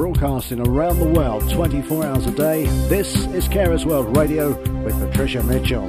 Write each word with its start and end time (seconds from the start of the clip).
broadcasting 0.00 0.66
around 0.66 0.98
the 0.98 1.04
world 1.04 1.46
24 1.50 2.06
hours 2.06 2.24
a 2.24 2.30
day. 2.30 2.64
This 2.88 3.26
is 3.34 3.46
Carers 3.46 3.84
World 3.84 4.16
Radio 4.16 4.54
with 4.82 4.98
Patricia 4.98 5.42
Mitchell. 5.42 5.86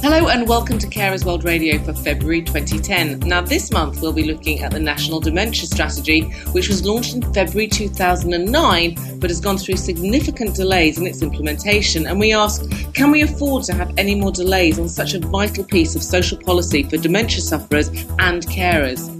Hello 0.00 0.28
and 0.28 0.48
welcome 0.48 0.78
to 0.78 0.86
Carers 0.86 1.26
World 1.26 1.44
Radio 1.44 1.78
for 1.78 1.92
February 1.92 2.40
2010. 2.40 3.28
Now, 3.28 3.42
this 3.42 3.70
month 3.70 4.00
we'll 4.00 4.14
be 4.14 4.24
looking 4.24 4.62
at 4.62 4.70
the 4.70 4.80
National 4.80 5.20
Dementia 5.20 5.66
Strategy, 5.66 6.22
which 6.52 6.68
was 6.68 6.82
launched 6.82 7.14
in 7.14 7.30
February 7.34 7.68
2009 7.68 9.18
but 9.20 9.28
has 9.28 9.38
gone 9.38 9.58
through 9.58 9.76
significant 9.76 10.56
delays 10.56 10.96
in 10.96 11.06
its 11.06 11.20
implementation. 11.20 12.06
And 12.06 12.18
we 12.18 12.32
ask, 12.32 12.62
can 12.94 13.10
we 13.10 13.20
afford 13.20 13.64
to 13.64 13.74
have 13.74 13.92
any 13.98 14.14
more 14.14 14.32
delays 14.32 14.78
on 14.78 14.88
such 14.88 15.12
a 15.12 15.18
vital 15.18 15.62
piece 15.62 15.94
of 15.94 16.02
social 16.02 16.38
policy 16.38 16.84
for 16.84 16.96
dementia 16.96 17.42
sufferers 17.42 17.88
and 18.18 18.46
carers? 18.46 19.15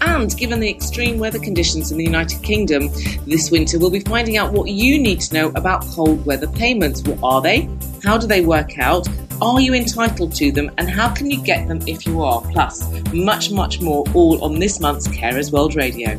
And 0.00 0.36
given 0.36 0.60
the 0.60 0.70
extreme 0.70 1.18
weather 1.18 1.38
conditions 1.38 1.90
in 1.92 1.98
the 1.98 2.04
United 2.04 2.42
Kingdom 2.42 2.88
this 3.26 3.50
winter, 3.50 3.78
we'll 3.78 3.90
be 3.90 4.00
finding 4.00 4.36
out 4.36 4.52
what 4.52 4.68
you 4.68 4.98
need 4.98 5.20
to 5.20 5.34
know 5.34 5.48
about 5.54 5.84
cold 5.86 6.24
weather 6.26 6.48
payments. 6.48 7.02
What 7.02 7.18
are 7.22 7.40
they? 7.42 7.68
How 8.02 8.18
do 8.18 8.26
they 8.26 8.44
work 8.44 8.78
out? 8.78 9.08
Are 9.42 9.60
you 9.60 9.72
entitled 9.72 10.34
to 10.34 10.52
them 10.52 10.70
and 10.76 10.88
how 10.88 11.08
can 11.14 11.30
you 11.30 11.42
get 11.42 11.66
them 11.66 11.80
if 11.86 12.06
you 12.06 12.22
are? 12.22 12.42
Plus, 12.52 12.86
much, 13.12 13.50
much 13.50 13.80
more 13.80 14.04
all 14.14 14.42
on 14.44 14.58
this 14.58 14.80
month's 14.80 15.08
Carers 15.08 15.52
World 15.52 15.76
Radio. 15.76 16.18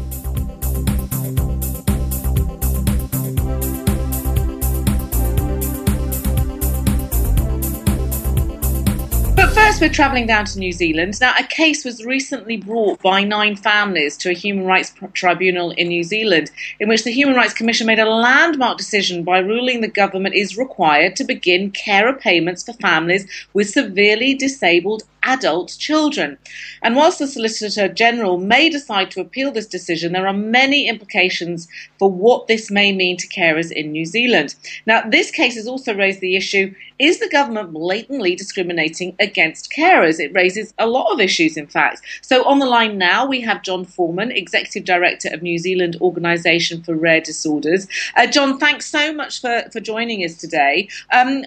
We're 9.81 9.89
travelling 9.89 10.27
down 10.27 10.45
to 10.45 10.59
New 10.59 10.71
Zealand. 10.71 11.19
Now, 11.19 11.33
a 11.39 11.43
case 11.43 11.83
was 11.83 12.05
recently 12.05 12.55
brought 12.55 13.01
by 13.01 13.23
nine 13.23 13.55
families 13.55 14.15
to 14.17 14.29
a 14.29 14.33
human 14.33 14.65
rights 14.65 14.93
tribunal 15.13 15.71
in 15.71 15.87
New 15.87 16.03
Zealand, 16.03 16.51
in 16.79 16.87
which 16.87 17.03
the 17.03 17.11
Human 17.11 17.35
Rights 17.35 17.55
Commission 17.55 17.87
made 17.87 17.97
a 17.97 18.07
landmark 18.07 18.77
decision 18.77 19.23
by 19.23 19.39
ruling 19.39 19.81
the 19.81 19.87
government 19.87 20.35
is 20.35 20.55
required 20.55 21.15
to 21.15 21.23
begin 21.23 21.71
carer 21.71 22.13
payments 22.13 22.63
for 22.63 22.73
families 22.73 23.27
with 23.53 23.71
severely 23.71 24.35
disabled 24.35 25.01
adult 25.23 25.75
children. 25.79 26.37
And 26.81 26.95
whilst 26.95 27.19
the 27.19 27.27
Solicitor 27.27 27.87
General 27.87 28.37
may 28.37 28.69
decide 28.69 29.11
to 29.11 29.21
appeal 29.21 29.51
this 29.51 29.67
decision, 29.67 30.13
there 30.13 30.27
are 30.27 30.33
many 30.33 30.87
implications 30.87 31.67
for 31.99 32.09
what 32.09 32.47
this 32.47 32.71
may 32.71 32.91
mean 32.91 33.17
to 33.17 33.27
carers 33.27 33.71
in 33.71 33.91
New 33.91 34.05
Zealand. 34.05 34.55
Now, 34.85 35.01
this 35.01 35.31
case 35.31 35.55
has 35.55 35.67
also 35.67 35.95
raised 35.95 36.21
the 36.21 36.35
issue 36.35 36.73
is 37.01 37.19
the 37.19 37.29
government 37.29 37.73
blatantly 37.73 38.35
discriminating 38.35 39.15
against 39.19 39.71
carers? 39.71 40.19
It 40.19 40.31
raises 40.35 40.71
a 40.77 40.85
lot 40.85 41.11
of 41.11 41.19
issues, 41.19 41.57
in 41.57 41.65
fact. 41.65 42.01
So, 42.21 42.47
on 42.47 42.59
the 42.59 42.67
line 42.67 42.99
now, 42.99 43.25
we 43.25 43.41
have 43.41 43.63
John 43.63 43.85
Forman, 43.85 44.31
Executive 44.31 44.85
Director 44.85 45.29
of 45.33 45.41
New 45.41 45.57
Zealand 45.57 45.97
Organisation 45.99 46.83
for 46.83 46.93
Rare 46.93 47.21
Disorders. 47.21 47.87
Uh, 48.15 48.27
John, 48.27 48.59
thanks 48.59 48.85
so 48.85 49.11
much 49.11 49.41
for, 49.41 49.63
for 49.71 49.79
joining 49.79 50.23
us 50.23 50.35
today. 50.35 50.89
Um, 51.11 51.43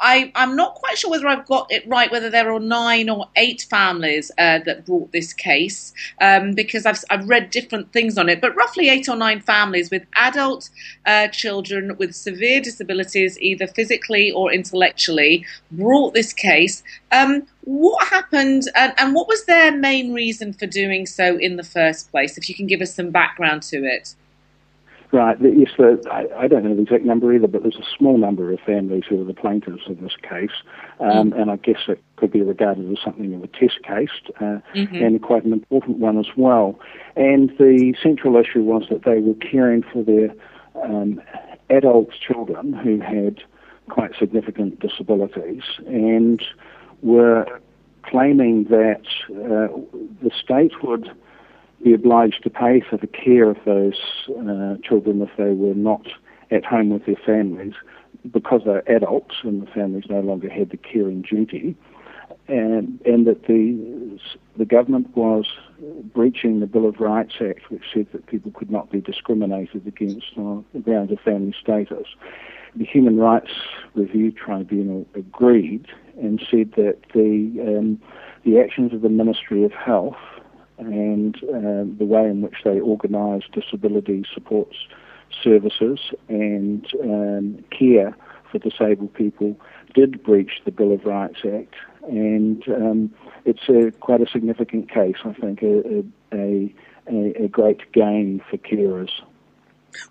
I, 0.00 0.32
am 0.34 0.56
not 0.56 0.74
quite 0.74 0.98
sure 0.98 1.10
whether 1.10 1.28
I've 1.28 1.46
got 1.46 1.66
it 1.70 1.86
right, 1.86 2.10
whether 2.10 2.30
there 2.30 2.52
are 2.52 2.60
nine 2.60 3.10
or 3.10 3.28
eight 3.36 3.66
families 3.68 4.30
uh, 4.38 4.60
that 4.64 4.86
brought 4.86 5.12
this 5.12 5.32
case, 5.32 5.92
um, 6.20 6.52
because 6.52 6.86
I've, 6.86 7.02
I've, 7.10 7.28
read 7.28 7.50
different 7.50 7.92
things 7.92 8.16
on 8.18 8.28
it, 8.28 8.40
but 8.40 8.56
roughly 8.56 8.88
eight 8.88 9.08
or 9.08 9.16
nine 9.16 9.40
families 9.40 9.90
with 9.90 10.04
adult 10.16 10.70
uh, 11.06 11.28
children 11.28 11.96
with 11.98 12.14
severe 12.14 12.60
disabilities, 12.60 13.38
either 13.40 13.66
physically 13.66 14.30
or 14.30 14.52
intellectually, 14.52 15.44
brought 15.70 16.14
this 16.14 16.32
case. 16.32 16.82
Um, 17.12 17.46
what 17.62 18.08
happened 18.08 18.64
and, 18.74 18.94
and 18.98 19.14
what 19.14 19.28
was 19.28 19.44
their 19.44 19.76
main 19.76 20.12
reason 20.14 20.52
for 20.52 20.66
doing 20.66 21.06
so 21.06 21.36
in 21.36 21.56
the 21.56 21.62
first 21.62 22.10
place? 22.10 22.38
If 22.38 22.48
you 22.48 22.54
can 22.54 22.66
give 22.66 22.80
us 22.80 22.94
some 22.94 23.10
background 23.10 23.62
to 23.64 23.84
it. 23.84 24.14
Right. 25.12 25.36
Yes, 25.40 25.70
the, 25.76 26.00
I, 26.08 26.44
I, 26.44 26.46
don't 26.46 26.62
know 26.62 26.74
the 26.76 26.82
exact 26.82 27.04
number 27.04 27.34
either, 27.34 27.48
but 27.48 27.62
there's 27.62 27.74
a 27.74 27.96
small 27.98 28.16
number 28.16 28.52
of 28.52 28.60
families 28.60 29.02
who 29.08 29.20
are 29.20 29.24
the 29.24 29.34
plaintiffs 29.34 29.82
in 29.88 30.00
this 30.00 30.14
case, 30.22 30.54
um, 31.00 31.32
mm. 31.32 31.40
and 31.40 31.50
I 31.50 31.56
guess 31.56 31.80
it 31.88 32.00
could 32.14 32.30
be 32.30 32.42
regarded 32.42 32.88
as 32.92 32.98
something 33.04 33.34
of 33.34 33.42
a 33.42 33.48
test 33.48 33.82
case, 33.82 34.10
uh, 34.36 34.60
mm-hmm. 34.72 34.94
and 34.94 35.20
quite 35.20 35.44
an 35.44 35.52
important 35.52 35.98
one 35.98 36.16
as 36.16 36.28
well. 36.36 36.78
And 37.16 37.50
the 37.58 37.92
central 38.00 38.36
issue 38.36 38.62
was 38.62 38.84
that 38.88 39.04
they 39.04 39.18
were 39.18 39.34
caring 39.34 39.82
for 39.82 40.04
their 40.04 40.32
um, 40.80 41.20
adult 41.70 42.10
children 42.24 42.72
who 42.72 43.00
had 43.00 43.42
quite 43.88 44.12
significant 44.16 44.78
disabilities, 44.78 45.62
and 45.88 46.40
were 47.02 47.60
claiming 48.04 48.64
that 48.64 49.02
uh, 49.30 49.74
the 50.22 50.30
state 50.40 50.84
would 50.84 51.10
be 51.82 51.94
obliged 51.94 52.42
to 52.42 52.50
pay 52.50 52.80
for 52.88 52.96
the 52.96 53.06
care 53.06 53.50
of 53.50 53.56
those 53.64 54.00
uh, 54.28 54.76
children 54.82 55.22
if 55.22 55.30
they 55.36 55.52
were 55.52 55.74
not 55.74 56.06
at 56.50 56.64
home 56.64 56.90
with 56.90 57.06
their 57.06 57.16
families 57.24 57.74
because 58.30 58.62
they're 58.64 58.88
adults 58.90 59.36
and 59.42 59.62
the 59.62 59.70
families 59.70 60.04
no 60.08 60.20
longer 60.20 60.48
had 60.48 60.70
the 60.70 60.76
caring 60.76 61.22
duty, 61.22 61.76
and, 62.48 63.00
and 63.04 63.26
that 63.26 63.46
the, 63.46 64.18
the 64.56 64.64
government 64.64 65.16
was 65.16 65.46
breaching 66.12 66.60
the 66.60 66.66
Bill 66.66 66.86
of 66.86 67.00
Rights 67.00 67.34
Act, 67.40 67.70
which 67.70 67.84
said 67.94 68.08
that 68.12 68.26
people 68.26 68.50
could 68.50 68.70
not 68.70 68.90
be 68.90 69.00
discriminated 69.00 69.86
against 69.86 70.32
on 70.36 70.64
the 70.74 70.80
grounds 70.80 71.12
of 71.12 71.20
family 71.20 71.54
status. 71.60 72.06
The 72.76 72.84
Human 72.84 73.16
Rights 73.16 73.50
Review 73.94 74.32
Tribunal 74.32 75.06
agreed 75.14 75.86
and 76.20 76.40
said 76.50 76.72
that 76.76 76.98
the, 77.14 77.78
um, 77.78 78.00
the 78.44 78.60
actions 78.60 78.92
of 78.92 79.00
the 79.00 79.08
Ministry 79.08 79.64
of 79.64 79.72
Health 79.72 80.16
and 80.80 81.36
uh, 81.44 81.84
the 81.98 82.04
way 82.04 82.24
in 82.24 82.42
which 82.42 82.56
they 82.64 82.80
organise 82.80 83.42
disability 83.52 84.24
supports 84.32 84.76
services 85.42 86.12
and 86.28 86.86
um, 87.02 87.64
care 87.70 88.16
for 88.50 88.58
disabled 88.58 89.14
people 89.14 89.56
did 89.94 90.22
breach 90.22 90.60
the 90.64 90.70
Bill 90.70 90.92
of 90.92 91.04
Rights 91.04 91.40
Act, 91.44 91.74
and 92.08 92.62
um, 92.68 93.14
it's 93.44 93.68
a, 93.68 93.90
quite 93.98 94.20
a 94.20 94.30
significant 94.30 94.90
case. 94.90 95.16
I 95.24 95.32
think 95.32 95.62
a, 95.62 96.04
a, 96.32 96.74
a, 97.08 97.44
a 97.44 97.48
great 97.48 97.92
gain 97.92 98.40
for 98.50 98.56
carers. 98.58 99.10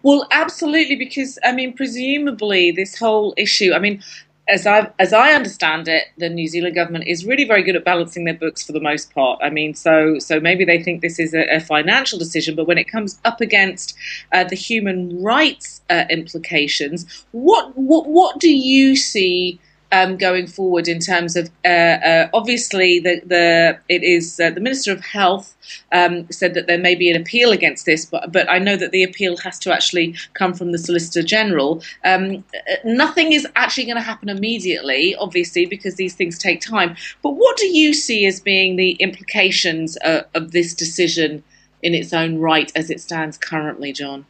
Well, 0.03 0.27
absolutely, 0.31 0.95
because 0.95 1.39
I 1.43 1.53
mean, 1.53 1.73
presumably, 1.73 2.71
this 2.71 2.97
whole 2.97 3.33
issue. 3.37 3.71
I 3.73 3.79
mean, 3.79 4.03
as 4.49 4.65
I 4.65 4.89
as 4.99 5.13
I 5.13 5.31
understand 5.31 5.87
it, 5.87 6.03
the 6.17 6.29
New 6.29 6.47
Zealand 6.47 6.75
government 6.75 7.05
is 7.07 7.25
really 7.25 7.45
very 7.45 7.63
good 7.63 7.75
at 7.75 7.85
balancing 7.85 8.25
their 8.25 8.33
books 8.33 8.65
for 8.65 8.71
the 8.71 8.79
most 8.79 9.13
part. 9.13 9.39
I 9.43 9.49
mean, 9.49 9.73
so 9.75 10.19
so 10.19 10.39
maybe 10.39 10.65
they 10.65 10.81
think 10.81 11.01
this 11.01 11.19
is 11.19 11.33
a, 11.33 11.45
a 11.55 11.59
financial 11.59 12.17
decision, 12.17 12.55
but 12.55 12.67
when 12.67 12.77
it 12.77 12.89
comes 12.89 13.19
up 13.25 13.41
against 13.41 13.95
uh, 14.33 14.43
the 14.43 14.55
human 14.55 15.21
rights 15.21 15.81
uh, 15.89 16.05
implications, 16.09 17.25
what 17.31 17.77
what 17.77 18.07
what 18.07 18.39
do 18.39 18.49
you 18.49 18.95
see? 18.95 19.59
Um, 19.91 20.17
going 20.17 20.47
forward 20.47 20.87
in 20.87 20.99
terms 20.99 21.35
of 21.35 21.49
uh, 21.65 21.67
uh, 21.67 22.29
obviously 22.33 22.99
the, 22.99 23.21
the 23.25 23.79
it 23.89 24.03
is 24.03 24.39
uh, 24.39 24.51
the 24.51 24.61
Minister 24.61 24.91
of 24.91 25.01
Health 25.01 25.55
um, 25.91 26.31
said 26.31 26.53
that 26.53 26.67
there 26.67 26.77
may 26.77 26.95
be 26.95 27.09
an 27.09 27.19
appeal 27.19 27.51
against 27.51 27.85
this, 27.85 28.05
but 28.05 28.31
but 28.31 28.49
I 28.49 28.59
know 28.59 28.75
that 28.75 28.91
the 28.91 29.03
appeal 29.03 29.37
has 29.37 29.57
to 29.59 29.73
actually 29.73 30.15
come 30.33 30.53
from 30.53 30.71
the 30.71 30.77
Solicitor 30.77 31.23
General. 31.23 31.81
Um, 32.05 32.43
nothing 32.83 33.33
is 33.33 33.47
actually 33.55 33.85
going 33.85 33.97
to 33.97 34.03
happen 34.03 34.29
immediately, 34.29 35.15
obviously, 35.15 35.65
because 35.65 35.95
these 35.95 36.13
things 36.15 36.37
take 36.37 36.61
time. 36.61 36.95
But 37.23 37.31
what 37.31 37.57
do 37.57 37.67
you 37.67 37.93
see 37.93 38.25
as 38.25 38.39
being 38.39 38.75
the 38.75 38.91
implications 38.93 39.97
uh, 40.03 40.23
of 40.33 40.51
this 40.51 40.73
decision 40.73 41.43
in 41.81 41.93
its 41.95 42.13
own 42.13 42.37
right 42.37 42.71
as 42.75 42.89
it 42.89 43.01
stands 43.01 43.37
currently, 43.37 43.91
John? 43.93 44.25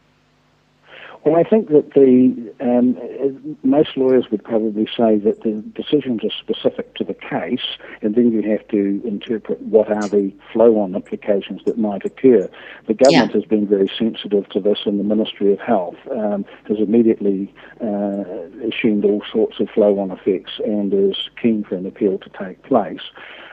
Well, 1.24 1.36
I 1.36 1.42
think 1.42 1.68
that 1.68 1.92
the 1.92 2.54
um, 2.60 3.58
most 3.62 3.96
lawyers 3.96 4.30
would 4.30 4.42
probably 4.42 4.86
say 4.86 5.18
that 5.18 5.42
the 5.42 5.62
decisions 5.74 6.24
are 6.24 6.30
specific 6.30 6.94
to 6.94 7.04
the 7.04 7.12
case, 7.12 7.76
and 8.00 8.14
then 8.14 8.32
you 8.32 8.40
have 8.50 8.66
to 8.68 9.02
interpret 9.04 9.60
what 9.60 9.92
are 9.92 10.08
the 10.08 10.32
flow-on 10.50 10.94
implications 10.94 11.60
that 11.66 11.76
might 11.76 12.06
occur. 12.06 12.48
The 12.86 12.94
government 12.94 13.32
yeah. 13.32 13.36
has 13.36 13.44
been 13.44 13.66
very 13.66 13.90
sensitive 13.98 14.48
to 14.50 14.60
this, 14.60 14.78
and 14.86 14.98
the 14.98 15.04
Ministry 15.04 15.52
of 15.52 15.60
Health 15.60 15.96
um, 16.10 16.46
has 16.68 16.78
immediately 16.78 17.52
uh, 17.82 18.24
assumed 18.66 19.04
all 19.04 19.22
sorts 19.30 19.60
of 19.60 19.68
flow-on 19.68 20.10
effects 20.10 20.52
and 20.64 20.92
is 20.94 21.28
keen 21.40 21.64
for 21.64 21.74
an 21.74 21.84
appeal 21.84 22.16
to 22.18 22.30
take 22.30 22.62
place. 22.62 23.02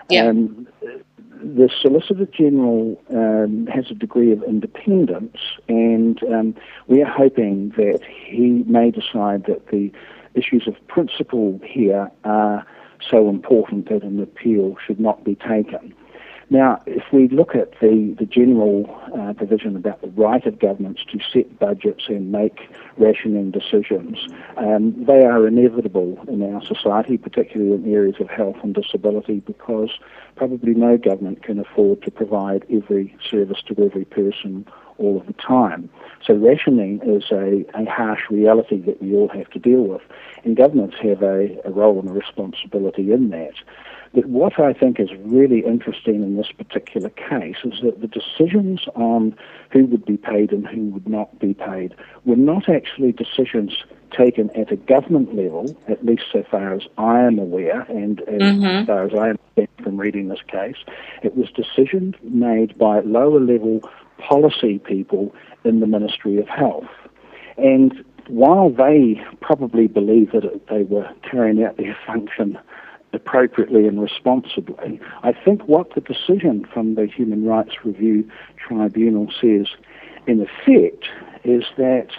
Yeah. 0.10 0.28
Um, 0.28 0.68
the 1.42 1.70
Solicitor 1.82 2.26
General 2.26 3.02
um, 3.10 3.68
has 3.68 3.86
a 3.90 3.94
degree 3.94 4.32
of 4.32 4.44
independence, 4.44 5.38
and 5.68 6.22
um, 6.24 6.56
we 6.88 7.02
are 7.02 7.12
hoping 7.12 7.70
that 7.78 8.02
he 8.04 8.64
may 8.68 8.92
decide 8.92 9.46
that 9.46 9.68
the 9.68 9.92
issues 10.34 10.68
of 10.68 10.76
principle 10.88 11.60
here 11.64 12.10
are 12.24 12.66
so 13.10 13.30
important 13.30 13.90
that 13.90 14.04
an 14.04 14.22
appeal 14.22 14.76
should 14.86 15.00
not 15.00 15.24
be 15.24 15.36
taken. 15.36 15.94
Now, 16.50 16.82
if 16.86 17.04
we 17.12 17.28
look 17.28 17.56
at 17.56 17.72
the, 17.82 18.16
the 18.18 18.26
general 18.26 18.86
uh, 19.18 19.34
provision 19.34 19.76
about 19.76 20.02
the 20.02 20.08
right 20.10 20.46
of 20.46 20.60
governments 20.60 21.02
to 21.12 21.20
set 21.20 21.60
budgets 21.60 22.06
and 22.08 22.32
make 22.32 22.70
rationing 22.98 23.52
decisions, 23.52 24.18
um, 24.56 24.94
they 25.06 25.26
are 25.26 25.46
inevitable 25.46 26.18
in 26.30 26.42
our 26.42 26.64
society, 26.64 27.18
particularly 27.18 27.74
in 27.74 27.94
areas 27.94 28.16
of 28.22 28.30
health 28.30 28.56
and 28.64 28.74
disability, 28.74 29.42
because 29.42 30.00
probably 30.38 30.74
no 30.74 30.98
government 30.98 31.44
can 31.44 31.60
afford 31.60 32.02
to 32.04 32.12
provide 32.12 32.66
every 32.72 33.14
service 33.30 33.62
to 33.68 33.76
every 33.84 34.06
person 34.06 34.66
all 34.98 35.18
of 35.18 35.28
the 35.28 35.34
time. 35.34 35.90
So 36.26 36.34
rationing 36.34 37.02
is 37.04 37.32
a, 37.32 37.66
a 37.74 37.86
harsh 37.90 38.22
reality 38.30 38.82
that 38.82 39.02
we 39.02 39.16
all 39.16 39.30
have 39.30 39.50
to 39.52 39.60
deal 39.60 39.84
with, 39.84 40.02
and 40.44 40.58
governments 40.58 40.98
have 41.02 41.22
a, 41.22 41.58
a 41.66 41.72
role 41.72 42.00
and 42.00 42.10
a 42.10 42.14
responsibility 42.14 43.12
in 43.12 43.30
that. 43.30 43.54
But 44.14 44.26
what 44.26 44.60
I 44.60 44.74
think 44.74 45.00
is 45.00 45.10
really 45.20 45.60
interesting 45.60 46.24
in 46.24 46.38
this 46.38 46.52
particular 46.52 47.10
case 47.10 47.58
is 47.64 47.82
that 47.84 48.02
the 48.02 48.08
decisions 48.08 48.82
on 48.96 49.36
who 49.72 49.86
would 49.86 50.06
be 50.06 50.18
paid 50.18 50.52
and 50.52 50.66
who 50.66 50.86
would 50.90 51.08
not 51.08 51.40
be 51.40 51.54
paid 51.54 51.94
were 52.26 52.36
not 52.36 52.70
actually 52.70 53.12
decisions 53.12 53.84
taken 54.12 54.50
at 54.56 54.72
a 54.72 54.78
government 54.78 55.36
level, 55.36 55.78
at 55.88 56.06
least 56.06 56.24
so 56.32 56.44
far 56.50 56.74
as 56.74 56.84
I 56.98 57.20
am 57.20 57.38
aware, 57.40 57.82
and 57.82 58.22
as 58.22 58.42
mm-hmm. 58.42 58.86
far 58.86 59.06
as 59.06 59.14
I 59.14 59.30
am 59.30 59.68
from 59.84 59.98
reading 59.98 60.30
this 60.30 60.42
case. 60.48 60.78
It 61.24 61.36
was 61.36 61.50
decisions 61.52 62.16
made 62.24 62.78
by 62.78 63.02
lower 63.02 63.40
level 63.40 63.82
policy 64.18 64.80
people 64.80 65.34
in 65.64 65.80
the 65.80 65.88
Ministry 65.88 66.38
of 66.38 66.48
Health. 66.48 66.90
And 67.58 68.04
while 68.28 68.70
they 68.70 69.22
probably 69.42 69.88
believe 69.88 70.32
that 70.32 70.68
they 70.70 70.84
were 70.84 71.10
carrying 71.24 71.64
out 71.64 71.78
their 71.78 71.98
function 72.06 72.58
appropriately 73.14 73.88
and 73.88 74.02
responsibly. 74.02 75.00
I 75.24 75.32
think 75.32 75.64
what 75.64 75.96
the 75.96 76.02
decision 76.02 76.66
from 76.72 76.96
the 76.96 77.08
Human 77.08 77.46
Rights 77.46 77.74
Review 77.84 78.30
Tribunal 78.58 79.32
says, 79.42 79.68
in 80.28 80.42
effect, 80.42 81.06
is 81.44 81.64
that 81.78 82.10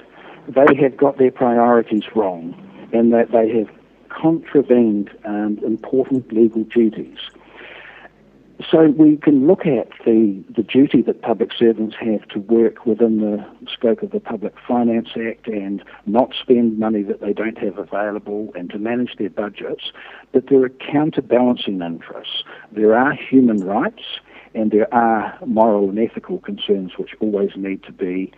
they 0.49 0.75
have 0.77 0.97
got 0.97 1.19
their 1.19 1.31
priorities 1.31 2.05
wrong 2.15 2.55
and 2.93 3.13
that 3.13 3.33
they 3.33 3.51
have 3.59 3.69
contravened 4.09 5.11
um, 5.25 5.59
important 5.65 6.33
legal 6.33 6.65
duties. 6.65 7.19
So 8.71 8.89
we 8.89 9.17
can 9.17 9.47
look 9.47 9.67
at 9.67 9.89
the, 10.05 10.43
the 10.55 10.65
duty 10.65 11.01
that 11.03 11.23
public 11.23 11.51
servants 11.57 11.95
have 12.01 12.27
to 12.29 12.41
work 12.41 12.87
within 12.87 13.21
the 13.21 13.47
scope 13.73 14.03
of 14.03 14.11
the 14.11 14.19
Public 14.19 14.55
Finance 14.67 15.11
Act 15.15 15.47
and 15.47 15.83
not 16.07 16.35
spend 16.41 16.77
money 16.77 17.03
that 17.05 17.21
they 17.21 17.33
don't 17.33 17.57
have 17.59 17.79
available 17.79 18.53
and 18.57 18.69
to 18.71 18.79
manage 18.79 19.15
their 19.17 19.31
budgets, 19.31 19.93
but 20.33 20.49
there 20.49 20.61
are 20.65 20.71
counterbalancing 20.71 21.81
interests. 21.83 22.43
There 22.73 22.97
are 22.97 23.13
human 23.15 23.65
rights 23.65 24.03
and 24.57 24.73
there 24.73 24.93
are 24.93 25.39
moral 25.47 25.89
and 25.91 25.99
ethical 25.99 26.39
concerns 26.39 26.93
which 26.99 27.15
always 27.21 27.53
need 27.55 27.85
to 27.85 27.93
be 27.93 28.33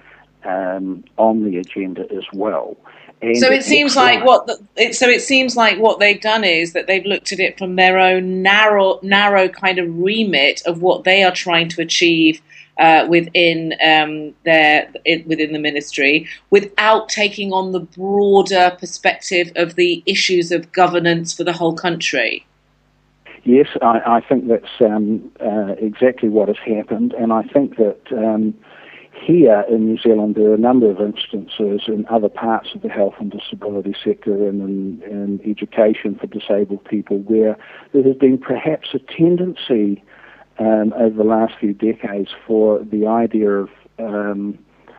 um, 0.45 1.03
on 1.17 1.45
the 1.51 1.57
agenda 1.57 2.03
as 2.15 2.25
well. 2.35 2.77
And 3.23 3.37
so 3.37 3.51
it 3.51 3.65
seems 3.65 3.97
like 3.97 4.25
what 4.25 4.47
the, 4.47 4.59
it, 4.77 4.95
so 4.95 5.07
it 5.07 5.21
seems 5.21 5.55
like 5.55 5.79
what 5.79 5.99
they've 5.99 6.21
done 6.21 6.43
is 6.43 6.73
that 6.73 6.87
they've 6.87 7.05
looked 7.05 7.33
at 7.33 7.39
it 7.39 7.59
from 7.59 7.77
their 7.77 7.99
own 7.99 8.41
narrow 8.43 8.99
narrow 9.03 9.49
kind 9.49 9.79
of 9.79 9.87
remit 9.99 10.63
of 10.65 10.81
what 10.81 11.05
they 11.05 11.23
are 11.23 11.33
trying 11.33 11.69
to 11.71 11.83
achieve 11.83 12.41
uh, 12.79 13.07
within 13.09 13.75
um, 13.87 14.35
their 14.45 14.91
within 15.27 15.53
the 15.53 15.59
ministry, 15.59 16.27
without 16.49 17.11
taking 17.11 17.53
on 17.53 17.73
the 17.73 17.81
broader 17.81 18.75
perspective 18.81 19.53
of 19.55 19.75
the 19.75 20.03
issues 20.07 20.51
of 20.51 20.73
governance 20.73 21.35
for 21.35 21.45
the 21.45 21.53
whole 21.53 21.75
country. 21.75 22.47
Yes, 23.45 23.69
I, 23.83 24.01
I 24.07 24.21
think 24.21 24.49
that's 24.49 24.81
um, 24.81 25.31
uh, 25.41 25.75
exactly 25.79 26.31
what 26.31 26.49
has 26.49 26.59
happened, 26.59 27.13
and 27.13 27.33
I 27.33 27.43
think 27.43 27.77
that 27.77 28.01
um, 28.13 28.55
here 29.21 29.65
in 29.69 29.87
New 29.87 29.99
Zealand, 29.99 30.35
there 30.35 30.51
are 30.51 30.55
a 30.55 30.59
number 30.59 30.91
of 30.91 31.01
instances 31.01 31.83
in 31.87 32.07
other 32.11 32.29
parts 32.29 32.69
of 32.75 32.83
the 32.83 32.89
health 32.89 33.15
and 33.19 33.31
disability 33.31 33.95
sector 34.03 34.33
and 34.49 34.63
in, 34.63 35.03
in 35.03 35.41
education 35.49 36.19
for 36.19 36.27
disabled 36.27 36.85
people 36.85 37.19
where 37.19 37.57
there 37.93 38.03
has 38.03 38.17
been 38.17 38.39
perhaps 38.39 38.89
a 38.95 38.99
tendency 38.99 40.03
um, 40.59 40.93
over 40.95 41.17
the 41.17 41.25
last 41.25 41.55
few 41.59 41.73
decades 41.73 42.31
for 42.47 42.81
the 42.85 43.07
idea 43.07 43.51
of 43.51 43.69
um, 43.99 44.59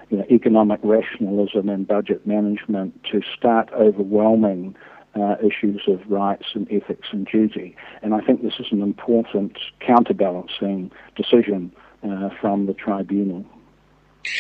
you 0.10 0.18
know, 0.18 0.26
economic 0.30 0.80
rationalism 0.84 1.70
and 1.70 1.88
budget 1.88 2.28
management 2.28 3.04
to 3.12 3.22
start 3.38 3.70
overwhelming 3.74 4.76
uh, 5.16 5.36
issues 5.40 5.82
of 5.88 6.00
rights 6.10 6.48
and 6.54 6.68
ethics 6.72 7.10
and 7.12 7.28
duty. 7.28 7.76
And 8.02 8.14
I 8.14 8.22
think 8.22 8.44
this 8.44 8.60
is 8.60 8.68
an 8.72 8.82
important 8.82 9.58
counterbalancing 9.80 10.92
decision 11.16 11.72
uh, 12.04 12.30
from 12.40 12.66
the 12.66 12.74
tribunal. 12.74 13.46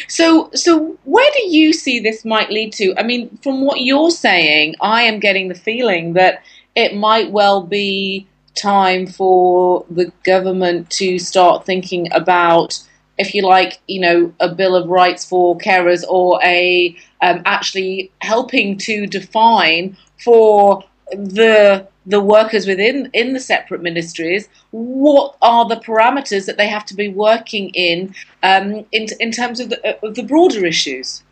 So, 0.08 0.50
so 0.54 0.98
where 1.04 1.32
do 1.34 1.50
you 1.50 1.74
see 1.74 2.00
this 2.00 2.24
might 2.26 2.50
lead 2.52 2.74
to? 2.74 2.94
I 2.98 3.04
mean, 3.04 3.38
from 3.44 3.66
what 3.66 3.82
you're 3.82 4.12
saying, 4.12 4.76
I 4.82 5.04
am 5.04 5.20
getting 5.20 5.48
the 5.48 5.56
feeling 5.56 6.14
that 6.14 6.44
it 6.76 6.96
might 6.96 7.32
well 7.32 7.64
be 7.64 8.28
time 8.56 9.08
for 9.08 9.86
the 9.90 10.12
government 10.24 10.90
to 10.92 11.20
start 11.20 11.66
thinking 11.66 12.12
about, 12.14 12.80
if 13.18 13.34
you 13.34 13.44
like, 13.44 13.80
you 13.88 14.02
know, 14.02 14.34
a 14.40 14.54
bill 14.54 14.76
of 14.76 14.90
rights 14.90 15.26
for 15.26 15.58
carers 15.58 16.04
or 16.08 16.40
a 16.44 16.96
um, 17.22 17.42
actually 17.46 18.12
helping 18.20 18.78
to 18.80 19.08
define 19.08 19.98
for 20.18 20.84
the 21.12 21.88
the 22.06 22.20
workers 22.20 22.66
within 22.66 23.10
in 23.14 23.34
the 23.34 23.40
separate 23.40 23.82
ministries 23.82 24.48
what 24.72 25.36
are 25.42 25.68
the 25.68 25.76
parameters 25.76 26.46
that 26.46 26.58
they 26.58 26.68
have 26.68 26.86
to 26.86 26.96
be 26.96 27.08
working 27.08 27.70
in 27.74 28.14
um, 28.44 28.86
in, 28.92 29.08
in 29.20 29.32
terms 29.32 29.60
of 29.60 29.70
the, 29.70 29.88
uh, 29.88 30.08
of 30.08 30.16
the 30.16 30.24
broader 30.24 30.66
issues 30.66 31.24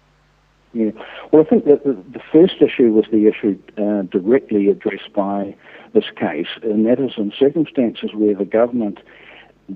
yeah. 0.74 0.92
Well, 1.32 1.42
I 1.42 1.50
think 1.50 1.66
that 1.66 1.84
the, 1.84 1.94
the 1.94 2.22
first 2.32 2.62
issue 2.62 2.94
was 2.94 3.06
the 3.12 3.28
issue 3.28 3.58
uh, 3.78 4.04
directly 4.04 4.68
addressed 4.70 5.12
by 5.14 5.56
this 5.94 6.06
case, 6.16 6.48
and 6.62 6.86
that 6.86 7.00
is 7.00 7.14
in 7.18 7.34
circumstances 7.38 8.12
where 8.14 8.36
the 8.36 8.46
government 8.46 9.00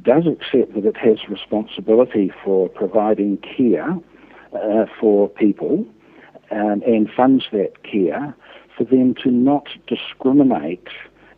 does 0.02 0.26
accept 0.28 0.74
that 0.76 0.86
it 0.86 0.98
has 0.98 1.28
responsibility 1.30 2.32
for 2.44 2.70
providing 2.70 3.38
care 3.38 3.98
uh, 4.54 4.86
for 5.00 5.30
people 5.30 5.86
um, 6.52 6.82
and 6.86 7.10
funds 7.10 7.46
that 7.52 7.84
care, 7.84 8.36
for 8.78 8.84
them 8.84 9.16
to 9.24 9.32
not 9.32 9.68
discriminate 9.88 10.88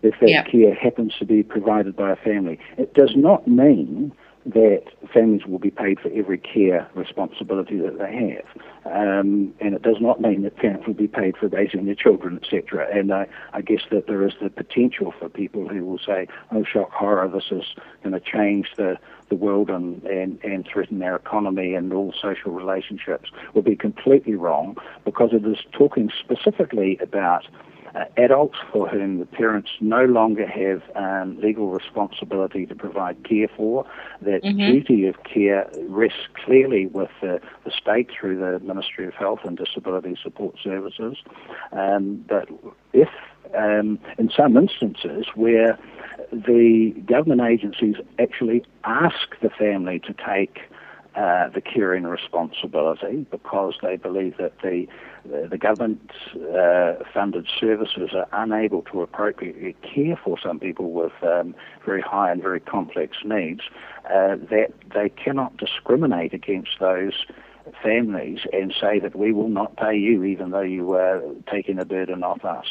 if 0.01 0.15
that 0.19 0.27
care 0.51 0.73
happens 0.73 1.15
to 1.19 1.25
be 1.25 1.43
provided 1.43 1.95
by 1.95 2.11
a 2.11 2.15
family. 2.15 2.59
It 2.77 2.93
does 2.93 3.13
not 3.15 3.47
mean 3.47 4.13
that 4.45 4.83
families 5.11 5.45
will 5.47 5.57
be 5.57 5.71
paid 5.71 5.99
for 5.99 6.11
every 6.13 6.37
care 6.37 6.87
responsibility 6.93 7.79
that 7.79 7.97
they 7.97 8.13
have. 8.13 8.93
Um, 8.93 9.53
and 9.59 9.73
it 9.73 9.81
does 9.81 9.97
not 9.99 10.21
mean 10.21 10.43
that 10.43 10.55
parents 10.57 10.85
will 10.85 10.93
be 10.93 11.07
paid 11.07 11.35
for 11.35 11.47
raising 11.47 11.85
their 11.85 11.95
children, 11.95 12.39
etc. 12.43 12.87
And 12.93 13.11
I, 13.11 13.25
I 13.53 13.61
guess 13.61 13.81
that 13.89 14.05
there 14.05 14.25
is 14.25 14.33
the 14.39 14.51
potential 14.51 15.13
for 15.17 15.29
people 15.29 15.67
who 15.67 15.83
will 15.83 15.97
say, 15.97 16.27
oh, 16.51 16.63
shock 16.63 16.91
horror, 16.91 17.27
this 17.27 17.45
is 17.49 17.63
going 18.03 18.13
to 18.13 18.19
change 18.19 18.69
the, 18.77 18.99
the 19.29 19.35
world 19.35 19.69
and, 19.69 20.03
and, 20.03 20.39
and 20.43 20.67
threaten 20.71 21.01
our 21.01 21.15
economy 21.15 21.73
and 21.73 21.91
all 21.93 22.13
social 22.21 22.51
relationships, 22.51 23.29
would 23.53 23.65
be 23.65 23.75
completely 23.75 24.35
wrong 24.35 24.77
because 25.03 25.31
it 25.33 25.45
is 25.45 25.57
talking 25.71 26.11
specifically 26.23 26.97
about 27.01 27.47
uh, 27.95 28.03
adults 28.17 28.57
for 28.71 28.89
whom 28.89 29.19
the 29.19 29.25
parents 29.25 29.69
no 29.79 30.03
longer 30.03 30.45
have 30.45 30.81
um, 30.95 31.39
legal 31.39 31.69
responsibility 31.69 32.65
to 32.65 32.75
provide 32.75 33.23
care 33.23 33.47
for. 33.55 33.85
That 34.21 34.43
mm-hmm. 34.43 34.57
duty 34.57 35.07
of 35.07 35.23
care 35.23 35.69
rests 35.87 36.27
clearly 36.33 36.87
with 36.87 37.09
the, 37.21 37.39
the, 37.63 37.71
state 37.71 38.09
through 38.11 38.39
the 38.39 38.59
Ministry 38.59 39.07
of 39.07 39.13
Health 39.13 39.39
and 39.45 39.57
Disability 39.57 40.17
Support 40.21 40.55
Services. 40.61 41.17
Um, 41.71 42.25
but 42.27 42.49
if 42.91 43.09
um, 43.55 43.99
in 44.17 44.29
some 44.35 44.57
instances 44.57 45.27
where 45.35 45.77
the 46.31 46.93
government 47.05 47.41
agencies 47.41 47.95
actually 48.19 48.65
ask 48.83 49.39
the 49.41 49.49
family 49.49 49.99
to 49.99 50.13
take 50.13 50.59
uh, 51.15 51.47
the 51.49 51.61
caring 51.61 52.03
responsibility 52.03 53.25
because 53.31 53.75
they 53.81 53.95
believe 53.95 54.35
that 54.37 54.51
the 54.61 54.85
the, 55.23 55.47
the 55.49 55.57
government 55.57 56.11
uh, 56.55 56.93
funded 57.13 57.47
services 57.59 58.11
are 58.13 58.27
unable 58.43 58.81
to 58.83 59.01
appropriately 59.01 59.75
care 59.81 60.19
for 60.23 60.37
some 60.37 60.59
people 60.59 60.91
with 60.91 61.13
um, 61.23 61.55
very 61.85 62.01
high 62.01 62.31
and 62.31 62.41
very 62.41 62.59
complex 62.59 63.17
needs. 63.23 63.61
Uh, 64.05 64.35
that 64.35 64.67
they 64.93 65.09
cannot 65.09 65.55
discriminate 65.57 66.33
against 66.33 66.71
those 66.79 67.25
families 67.81 68.41
and 68.53 68.73
say 68.79 68.99
that 68.99 69.15
we 69.15 69.31
will 69.31 69.49
not 69.49 69.75
pay 69.77 69.95
you 69.95 70.23
even 70.23 70.51
though 70.51 70.61
you 70.61 70.91
are 70.93 71.21
taking 71.51 71.79
a 71.79 71.85
burden 71.85 72.23
off 72.23 72.43
us. 72.45 72.67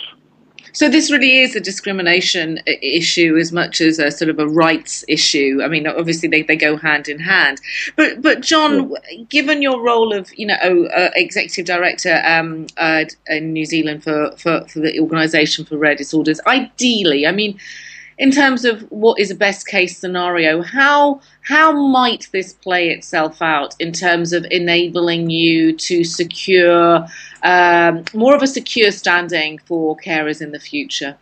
So 0.72 0.88
this 0.88 1.10
really 1.10 1.38
is 1.38 1.54
a 1.54 1.60
discrimination 1.60 2.60
issue 2.66 3.36
as 3.36 3.52
much 3.52 3.80
as 3.80 3.98
a 3.98 4.10
sort 4.10 4.28
of 4.28 4.38
a 4.38 4.48
rights 4.48 5.04
issue. 5.08 5.60
I 5.62 5.68
mean, 5.68 5.86
obviously 5.86 6.28
they, 6.28 6.42
they 6.42 6.56
go 6.56 6.76
hand 6.76 7.08
in 7.08 7.20
hand. 7.20 7.60
But 7.96 8.22
but 8.22 8.40
John, 8.40 8.90
yeah. 8.90 9.22
given 9.28 9.62
your 9.62 9.80
role 9.80 10.12
of 10.12 10.32
you 10.36 10.46
know 10.46 10.54
uh, 10.54 11.10
executive 11.14 11.66
director 11.66 12.22
um, 12.24 12.66
uh, 12.76 13.04
in 13.28 13.52
New 13.52 13.66
Zealand 13.66 14.02
for, 14.02 14.32
for, 14.36 14.66
for 14.66 14.80
the 14.80 14.98
organisation 14.98 15.64
for 15.64 15.76
rare 15.76 15.94
disorders, 15.94 16.40
ideally, 16.46 17.26
I 17.26 17.32
mean 17.32 17.58
in 18.18 18.30
terms 18.30 18.64
of 18.64 18.82
what 18.90 19.18
is 19.18 19.30
a 19.30 19.34
best 19.34 19.66
case 19.66 19.98
scenario, 19.98 20.62
how 20.62 21.20
how 21.42 21.72
might 21.72 22.28
this 22.32 22.52
play 22.52 22.88
itself 22.90 23.42
out 23.42 23.74
in 23.78 23.92
terms 23.92 24.32
of 24.32 24.46
enabling 24.50 25.30
you 25.30 25.76
to 25.76 26.04
secure 26.04 27.06
um, 27.42 28.04
more 28.14 28.34
of 28.34 28.42
a 28.42 28.46
secure 28.46 28.90
standing 28.90 29.58
for 29.58 29.96
carers 29.96 30.40
in 30.40 30.52
the 30.52 30.60
future? 30.60 31.16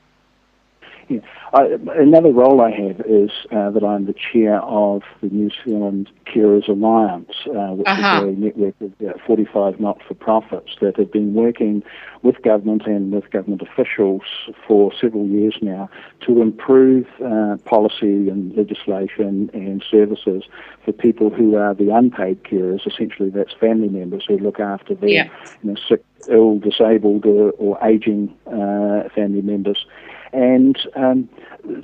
Yeah. 1.08 1.20
I, 1.54 1.76
another 1.97 2.30
role 2.30 2.62
I 2.62 2.71
have 2.71 3.00
is 3.00 3.30
uh, 3.50 3.71
that 3.71 3.85
I'm 3.85 4.06
the 4.06 4.14
chair 4.14 4.62
of 4.62 5.02
the 5.21 5.28
New 5.28 5.50
Zealand 5.64 6.09
Carers 6.25 6.66
Alliance, 6.66 7.32
uh, 7.47 7.75
which 7.75 7.87
uh-huh. 7.87 8.26
is 8.26 8.37
a 8.37 8.40
network 8.40 8.75
of 8.80 8.92
uh, 9.06 9.12
45 9.26 9.78
not-for-profits 9.78 10.76
that 10.80 10.97
have 10.97 11.12
been 11.12 11.35
working 11.35 11.82
with 12.23 12.40
government 12.40 12.87
and 12.87 13.12
with 13.12 13.30
government 13.30 13.61
officials 13.61 14.23
for 14.66 14.92
several 14.99 15.26
years 15.26 15.59
now 15.61 15.90
to 16.23 16.40
improve 16.40 17.06
uh, 17.23 17.59
policy 17.66 18.30
and 18.30 18.56
legislation 18.56 19.50
and 19.52 19.85
services 19.90 20.44
for 20.85 20.92
people 20.92 21.28
who 21.28 21.56
are 21.56 21.75
the 21.75 21.90
unpaid 21.94 22.42
carers. 22.44 22.87
Essentially, 22.87 23.28
that's 23.28 23.52
family 23.52 23.88
members 23.88 24.25
who 24.26 24.38
look 24.38 24.59
after 24.59 24.94
their 24.94 25.11
yeah. 25.11 25.28
you 25.62 25.73
know, 25.73 25.76
sick, 25.87 26.02
ill, 26.30 26.59
disabled, 26.59 27.26
or, 27.26 27.50
or 27.52 27.78
aging 27.85 28.35
uh, 28.47 29.09
family 29.14 29.42
members. 29.42 29.85
And 30.32 30.78
um, 30.96 31.28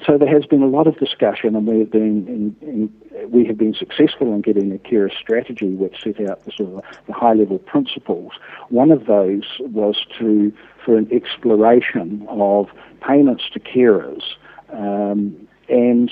so 0.07 0.17
there 0.17 0.33
has 0.33 0.47
been 0.47 0.63
a 0.63 0.67
lot 0.67 0.87
of 0.87 0.99
discussion, 0.99 1.55
and 1.55 1.67
we 1.67 1.81
have 1.81 1.91
been 1.91 2.27
in, 2.27 2.57
in, 2.63 3.31
we 3.31 3.45
have 3.45 3.59
been 3.59 3.75
successful 3.75 4.33
in 4.33 4.41
getting 4.41 4.73
a 4.73 4.79
carer 4.79 5.11
strategy 5.11 5.75
which 5.75 6.03
set 6.03 6.19
out 6.29 6.45
the 6.45 6.53
sort 6.53 6.73
of 6.73 6.85
the 7.07 7.13
high 7.13 7.35
level 7.35 7.59
principles. 7.59 8.33
One 8.71 8.91
of 8.91 9.07
those 9.07 9.45
was 9.61 10.05
to 10.19 10.53
for 10.83 10.97
an 10.97 11.09
exploration 11.13 12.27
of 12.29 12.69
payments 13.07 13.45
to 13.53 13.61
carers, 13.61 14.23
um, 14.73 15.47
and 15.69 16.11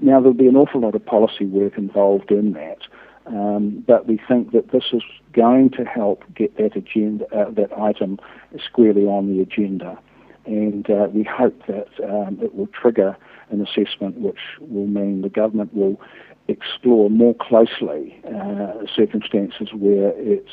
now 0.00 0.18
there'll 0.20 0.34
be 0.34 0.48
an 0.48 0.56
awful 0.56 0.80
lot 0.80 0.96
of 0.96 1.06
policy 1.06 1.46
work 1.46 1.78
involved 1.78 2.32
in 2.32 2.52
that. 2.54 2.78
Um, 3.26 3.84
but 3.86 4.06
we 4.06 4.20
think 4.28 4.52
that 4.52 4.70
this 4.70 4.84
is 4.92 5.02
going 5.32 5.70
to 5.70 5.84
help 5.84 6.24
get 6.34 6.56
that 6.58 6.76
agenda, 6.76 7.26
uh, 7.34 7.50
that 7.50 7.76
item 7.76 8.18
squarely 8.64 9.04
on 9.04 9.32
the 9.32 9.40
agenda 9.40 9.98
and 10.46 10.88
uh, 10.90 11.08
we 11.12 11.24
hope 11.24 11.60
that 11.66 11.88
um, 12.04 12.38
it 12.40 12.54
will 12.54 12.68
trigger 12.68 13.16
an 13.50 13.60
assessment 13.60 14.18
which 14.18 14.38
will 14.60 14.86
mean 14.86 15.22
the 15.22 15.28
government 15.28 15.74
will 15.74 16.00
explore 16.48 17.10
more 17.10 17.34
closely 17.34 18.18
uh, 18.28 18.72
circumstances 18.94 19.68
where 19.72 20.10
it 20.16 20.46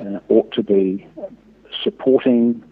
uh, 0.00 0.18
ought 0.28 0.50
to 0.52 0.62
be 0.62 1.06
supporting 1.82 2.62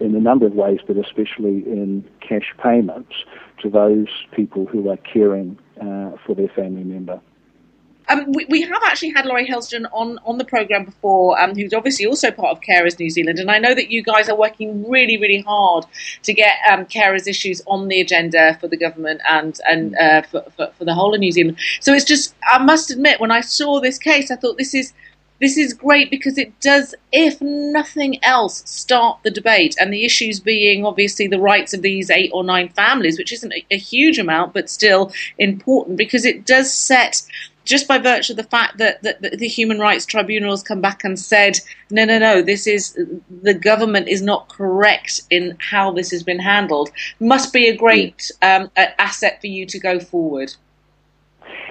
in 0.00 0.14
a 0.14 0.20
number 0.20 0.46
of 0.46 0.54
ways, 0.54 0.80
but 0.86 0.96
especially 0.96 1.64
in 1.66 2.04
cash 2.20 2.54
payments 2.62 3.14
to 3.60 3.70
those 3.70 4.08
people 4.32 4.66
who 4.66 4.88
are 4.90 4.96
caring 4.98 5.58
uh, 5.80 6.10
for 6.24 6.34
their 6.34 6.48
family 6.48 6.84
member. 6.84 7.20
Um, 8.08 8.32
we, 8.32 8.44
we, 8.48 8.62
have 8.62 8.82
actually 8.84 9.10
had 9.10 9.24
Laurie 9.24 9.46
Hilsgen 9.46 9.86
on, 9.92 10.18
on 10.24 10.36
the 10.36 10.44
programme 10.44 10.84
before, 10.84 11.40
um, 11.40 11.54
who's 11.54 11.72
obviously 11.72 12.06
also 12.06 12.30
part 12.30 12.50
of 12.50 12.60
Carers 12.60 12.98
New 12.98 13.08
Zealand. 13.08 13.38
And 13.38 13.50
I 13.50 13.58
know 13.58 13.74
that 13.74 13.90
you 13.90 14.02
guys 14.02 14.28
are 14.28 14.36
working 14.36 14.88
really, 14.88 15.16
really 15.16 15.42
hard 15.42 15.86
to 16.22 16.34
get 16.34 16.56
um, 16.70 16.84
carers 16.84 17.26
issues 17.26 17.62
on 17.66 17.88
the 17.88 18.00
agenda 18.00 18.58
for 18.60 18.68
the 18.68 18.76
government 18.76 19.22
and, 19.28 19.58
and 19.70 19.96
uh, 19.96 20.22
for, 20.22 20.42
for, 20.56 20.70
for, 20.78 20.84
the 20.84 20.94
whole 20.94 21.14
of 21.14 21.20
New 21.20 21.32
Zealand. 21.32 21.56
So 21.80 21.94
it's 21.94 22.04
just, 22.04 22.34
I 22.46 22.62
must 22.62 22.90
admit, 22.90 23.20
when 23.20 23.30
I 23.30 23.40
saw 23.40 23.80
this 23.80 23.98
case, 23.98 24.30
I 24.30 24.36
thought 24.36 24.58
this 24.58 24.74
is. 24.74 24.92
This 25.40 25.58
is 25.58 25.74
great 25.74 26.10
because 26.10 26.38
it 26.38 26.58
does, 26.60 26.94
if 27.10 27.40
nothing 27.42 28.22
else, 28.24 28.62
start 28.70 29.18
the 29.24 29.32
debate. 29.32 29.74
And 29.80 29.92
the 29.92 30.04
issues 30.04 30.38
being 30.38 30.86
obviously 30.86 31.26
the 31.26 31.40
rights 31.40 31.74
of 31.74 31.82
these 31.82 32.08
eight 32.08 32.30
or 32.32 32.44
nine 32.44 32.68
families, 32.68 33.18
which 33.18 33.32
isn't 33.32 33.52
a, 33.52 33.66
a 33.72 33.76
huge 33.76 34.16
amount, 34.16 34.54
but 34.54 34.70
still 34.70 35.12
important 35.36 35.98
because 35.98 36.24
it 36.24 36.46
does 36.46 36.72
set 36.72 37.22
just 37.64 37.88
by 37.88 37.98
virtue 37.98 38.32
of 38.32 38.36
the 38.36 38.44
fact 38.44 38.78
that, 38.78 39.02
that, 39.02 39.22
that, 39.22 39.38
the 39.38 39.48
Human 39.48 39.78
Rights 39.78 40.06
Tribunal 40.06 40.50
has 40.50 40.62
come 40.62 40.80
back 40.80 41.04
and 41.04 41.18
said, 41.18 41.58
no, 41.90 42.04
no, 42.04 42.18
no, 42.18 42.42
this 42.42 42.66
is 42.66 42.98
the 43.42 43.54
government 43.54 44.08
is 44.08 44.22
not 44.22 44.48
correct 44.48 45.22
in 45.30 45.56
how 45.60 45.92
this 45.92 46.10
has 46.10 46.22
been 46.22 46.38
handled, 46.38 46.90
must 47.20 47.52
be 47.52 47.68
a 47.68 47.76
great 47.76 48.30
um, 48.42 48.70
asset 48.76 49.40
for 49.40 49.46
you 49.46 49.66
to 49.66 49.78
go 49.78 49.98
forward. 49.98 50.54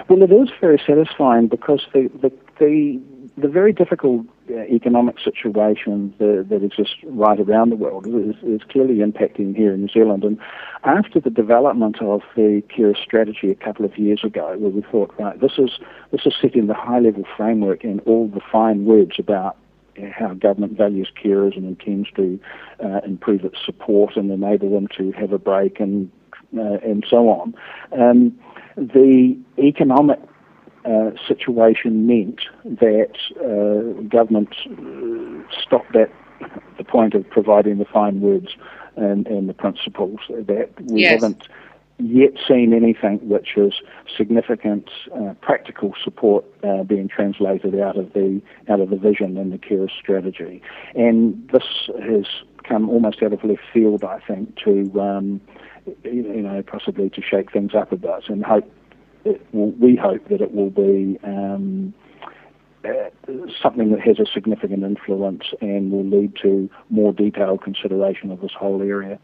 Well, 0.08 0.22
it 0.22 0.32
is 0.32 0.50
very 0.60 0.80
satisfying 0.86 1.48
because 1.48 1.86
the 1.92 2.10
the, 2.20 2.32
the, 2.58 3.00
the 3.36 3.48
very 3.48 3.72
difficult 3.72 4.26
economic 4.50 5.16
situation 5.18 6.14
that, 6.18 6.46
that, 6.50 6.62
exists 6.62 6.96
right 7.04 7.40
around 7.40 7.70
the 7.70 7.76
world 7.76 8.06
is, 8.06 8.34
is, 8.42 8.60
clearly 8.68 8.96
impacting 8.96 9.56
here 9.56 9.72
in 9.72 9.82
New 9.82 9.88
Zealand. 9.88 10.24
And 10.24 10.38
after 10.84 11.20
the 11.20 11.30
development 11.30 12.02
of 12.02 12.22
the 12.36 12.62
care 12.74 12.94
strategy 12.94 13.50
a 13.50 13.54
couple 13.54 13.84
of 13.84 13.96
years 13.98 14.22
ago, 14.22 14.56
where 14.58 14.70
we 14.70 14.82
thought, 14.82 15.14
right, 15.18 15.40
this 15.40 15.52
is 15.58 15.78
this 16.10 16.26
is 16.26 16.34
setting 16.40 16.66
the 16.66 16.74
high 16.74 17.00
level 17.00 17.24
framework 17.36 17.84
and 17.84 18.00
all 18.00 18.28
the 18.28 18.40
fine 18.52 18.84
words 18.84 19.16
about 19.18 19.56
how 20.12 20.34
government 20.34 20.76
values 20.76 21.10
carers 21.22 21.56
and 21.56 21.66
intends 21.66 22.10
to 22.16 22.38
uh, 22.84 23.00
improve 23.04 23.44
its 23.44 23.58
support 23.64 24.16
and 24.16 24.30
enable 24.30 24.70
them 24.70 24.88
to 24.96 25.12
have 25.12 25.32
a 25.32 25.38
break 25.38 25.80
and 25.80 26.10
uh, 26.56 26.78
and 26.84 27.04
so 27.08 27.28
on. 27.28 27.54
Um, 27.92 28.38
the 28.76 29.36
economic 29.58 30.20
uh, 30.84 31.10
situation 31.26 32.06
meant 32.06 32.40
that 32.64 33.14
uh, 33.40 34.02
government 34.08 34.54
uh, 34.66 35.60
stopped 35.60 35.96
at 35.96 36.10
the 36.76 36.84
point 36.84 37.14
of 37.14 37.28
providing 37.30 37.78
the 37.78 37.84
fine 37.84 38.20
words 38.20 38.48
and, 38.96 39.26
and 39.26 39.48
the 39.48 39.54
principles. 39.54 40.20
That 40.28 40.70
we 40.82 41.02
yes. 41.02 41.22
haven't 41.22 41.48
yet 41.98 42.32
seen 42.46 42.72
anything 42.74 43.20
which 43.28 43.56
is 43.56 43.74
significant 44.16 44.90
uh, 45.14 45.34
practical 45.40 45.94
support 46.02 46.44
uh, 46.64 46.82
being 46.82 47.08
translated 47.08 47.78
out 47.78 47.96
of 47.96 48.12
the 48.12 48.42
out 48.68 48.80
of 48.80 48.90
the 48.90 48.96
vision 48.96 49.38
and 49.38 49.52
the 49.52 49.58
care 49.58 49.88
strategy, 49.88 50.60
and 50.94 51.48
this 51.52 51.88
has 52.02 52.26
come 52.64 52.88
almost 52.88 53.22
out 53.22 53.32
of 53.32 53.44
left 53.44 53.62
field, 53.72 54.02
I 54.02 54.18
think, 54.20 54.56
to 54.64 55.00
um, 55.00 55.40
you 56.02 56.42
know 56.42 56.62
possibly 56.62 57.10
to 57.10 57.22
shake 57.22 57.52
things 57.52 57.74
up 57.74 57.92
a 57.92 57.96
bit 57.96 58.28
and 58.28 58.44
hope 58.44 58.70
will, 59.24 59.70
we 59.72 59.96
hope 59.96 60.28
that 60.28 60.40
it 60.40 60.52
will 60.52 60.70
be 60.70 61.18
um, 61.24 61.94
uh, 62.84 63.10
something 63.62 63.90
that 63.90 64.00
has 64.00 64.18
a 64.18 64.26
significant 64.32 64.82
influence 64.82 65.44
and 65.60 65.90
will 65.90 66.04
lead 66.04 66.34
to 66.42 66.68
more 66.90 67.12
detailed 67.12 67.62
consideration 67.62 68.30
of 68.30 68.40
this 68.40 68.52
whole 68.58 68.82
area. 68.82 69.18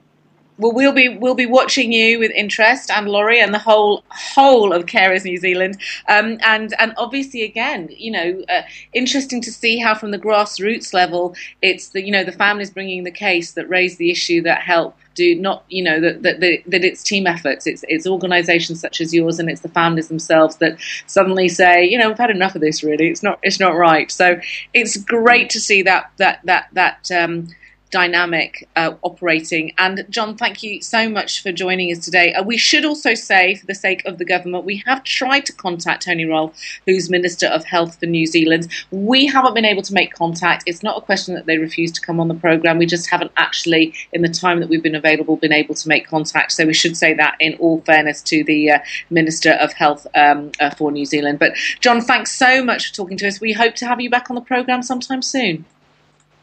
Well, 0.61 0.73
we'll 0.73 0.93
be 0.93 1.09
we'll 1.09 1.35
be 1.35 1.47
watching 1.47 1.91
you 1.91 2.19
with 2.19 2.31
interest, 2.33 2.91
and 2.91 3.09
Laurie, 3.09 3.41
and 3.41 3.55
the 3.55 3.59
whole 3.59 4.05
whole 4.11 4.75
of 4.75 4.85
Carers 4.85 5.25
New 5.25 5.39
Zealand, 5.39 5.81
um, 6.07 6.39
and 6.43 6.75
and 6.79 6.93
obviously 6.99 7.43
again, 7.45 7.89
you 7.91 8.11
know, 8.11 8.45
uh, 8.47 8.63
interesting 8.93 9.41
to 9.41 9.51
see 9.51 9.79
how 9.79 9.95
from 9.95 10.11
the 10.11 10.19
grassroots 10.19 10.93
level, 10.93 11.35
it's 11.63 11.89
the 11.89 12.03
you 12.05 12.13
know 12.13 12.25
the 12.25 12.33
families 12.33 12.71
bringing 12.71 13.05
the 13.05 13.11
case 13.11 13.53
that 13.53 13.71
raise 13.71 13.97
the 13.97 14.11
issue 14.11 14.43
that 14.43 14.61
help 14.61 14.95
do 15.15 15.35
not 15.35 15.65
you 15.69 15.83
know 15.83 15.99
that 15.99 16.23
that, 16.23 16.41
that 16.41 16.85
it's 16.85 17.03
team 17.03 17.27
efforts. 17.27 17.67
It's 17.67 17.83
it's 17.89 18.07
organizations 18.07 18.81
such 18.81 19.01
as 19.01 19.15
yours 19.15 19.39
and 19.39 19.49
it's 19.49 19.63
the 19.63 19.69
families 19.71 20.09
themselves 20.09 20.57
that 20.57 20.79
suddenly 21.07 21.49
say 21.49 21.85
you 21.85 21.97
know 21.97 22.09
we've 22.09 22.19
had 22.19 22.31
enough 22.31 22.55
of 22.55 22.61
this 22.61 22.83
really. 22.83 23.09
It's 23.09 23.23
not 23.23 23.39
it's 23.43 23.61
not 23.61 23.77
right. 23.77 24.11
So 24.11 24.39
it's 24.75 24.99
great 24.99 25.49
to 25.51 25.61
see 25.61 25.81
that 25.83 26.11
that 26.19 26.41
that 26.45 26.69
that 26.75 27.11
um, 27.11 27.49
dynamic 27.91 28.69
uh, 28.77 28.95
operating. 29.03 29.73
And 29.79 30.05
John, 30.09 30.37
thank 30.37 30.63
you 30.63 30.83
so 30.83 31.09
much 31.09 31.43
for 31.43 31.53
joining 31.53 31.91
us 31.93 32.05
today. 32.05 32.33
Uh, 32.33 32.43
we 32.43 32.57
should 32.57 32.85
also 32.85 33.15
say, 33.15 33.55
for 33.55 33.67
the 33.67 33.75
sake 33.75 34.05
of 34.05 34.19
the 34.19 34.25
government, 34.25 34.65
we 34.65 34.83
have 34.87 35.05
tried 35.05 35.47
to 35.47 35.53
contact 35.53 36.05
Tony 36.05 36.25
Ryall, 36.25 36.55
who's 36.87 37.11
Minister 37.11 37.47
of 37.47 37.65
Health 37.65 37.99
for 37.99 38.07
New 38.07 38.27
Zealand. 38.27 38.69
We 38.91 39.27
haven't 39.27 39.55
been 39.55 39.65
able 39.65 39.83
to 39.83 39.95
make 39.95 40.13
contact. 40.13 40.65
It's 40.67 40.83
not 40.83 40.99
a 40.99 41.01
question 41.01 41.35
that 41.35 41.47
they 41.47 41.59
refuse 41.59 41.93
to 41.93 42.01
come 42.01 42.21
on 42.21 42.29
the 42.29 42.35
programme. 42.35 42.79
We 42.79 42.87
just 42.87 43.11
haven't 43.11 43.33
actually, 43.37 43.95
in 44.13 44.23
the 44.23 44.29
time 44.29 44.61
that 44.61 44.69
we've 44.69 44.83
been 44.83 44.95
available, 44.95 45.37
been 45.37 45.53
able 45.53 45.75
to 45.75 45.89
make 45.89 46.07
contact. 46.07 46.53
So 46.53 46.67
we 46.67 46.75
should 46.75 46.97
say 46.97 47.15
that 47.15 47.37
in 47.41 47.55
all 47.55 47.81
fairness 47.83 48.23
to 48.23 48.45
the 48.45 48.71
uh, 48.73 48.79
Minister 49.11 49.53
of 49.53 49.73
Health 49.73 50.07
um, 50.15 50.53
uh, 50.61 50.71
for 50.71 50.91
New 50.93 51.05
Zealand. 51.05 51.39
But 51.39 51.53
John, 51.81 52.01
thanks 52.01 52.33
so 52.33 52.65
much 52.65 52.89
for 52.89 52.95
talking 52.95 53.17
to 53.19 53.29
us. 53.29 53.41
We 53.41 53.53
hope 53.53 53.75
to 53.77 53.87
have 53.87 54.01
you 54.01 54.11
back 54.11 54.31
on 54.31 54.37
the 54.37 54.43
programme 54.43 54.83
sometime 54.83 55.23
soon. 55.23 55.65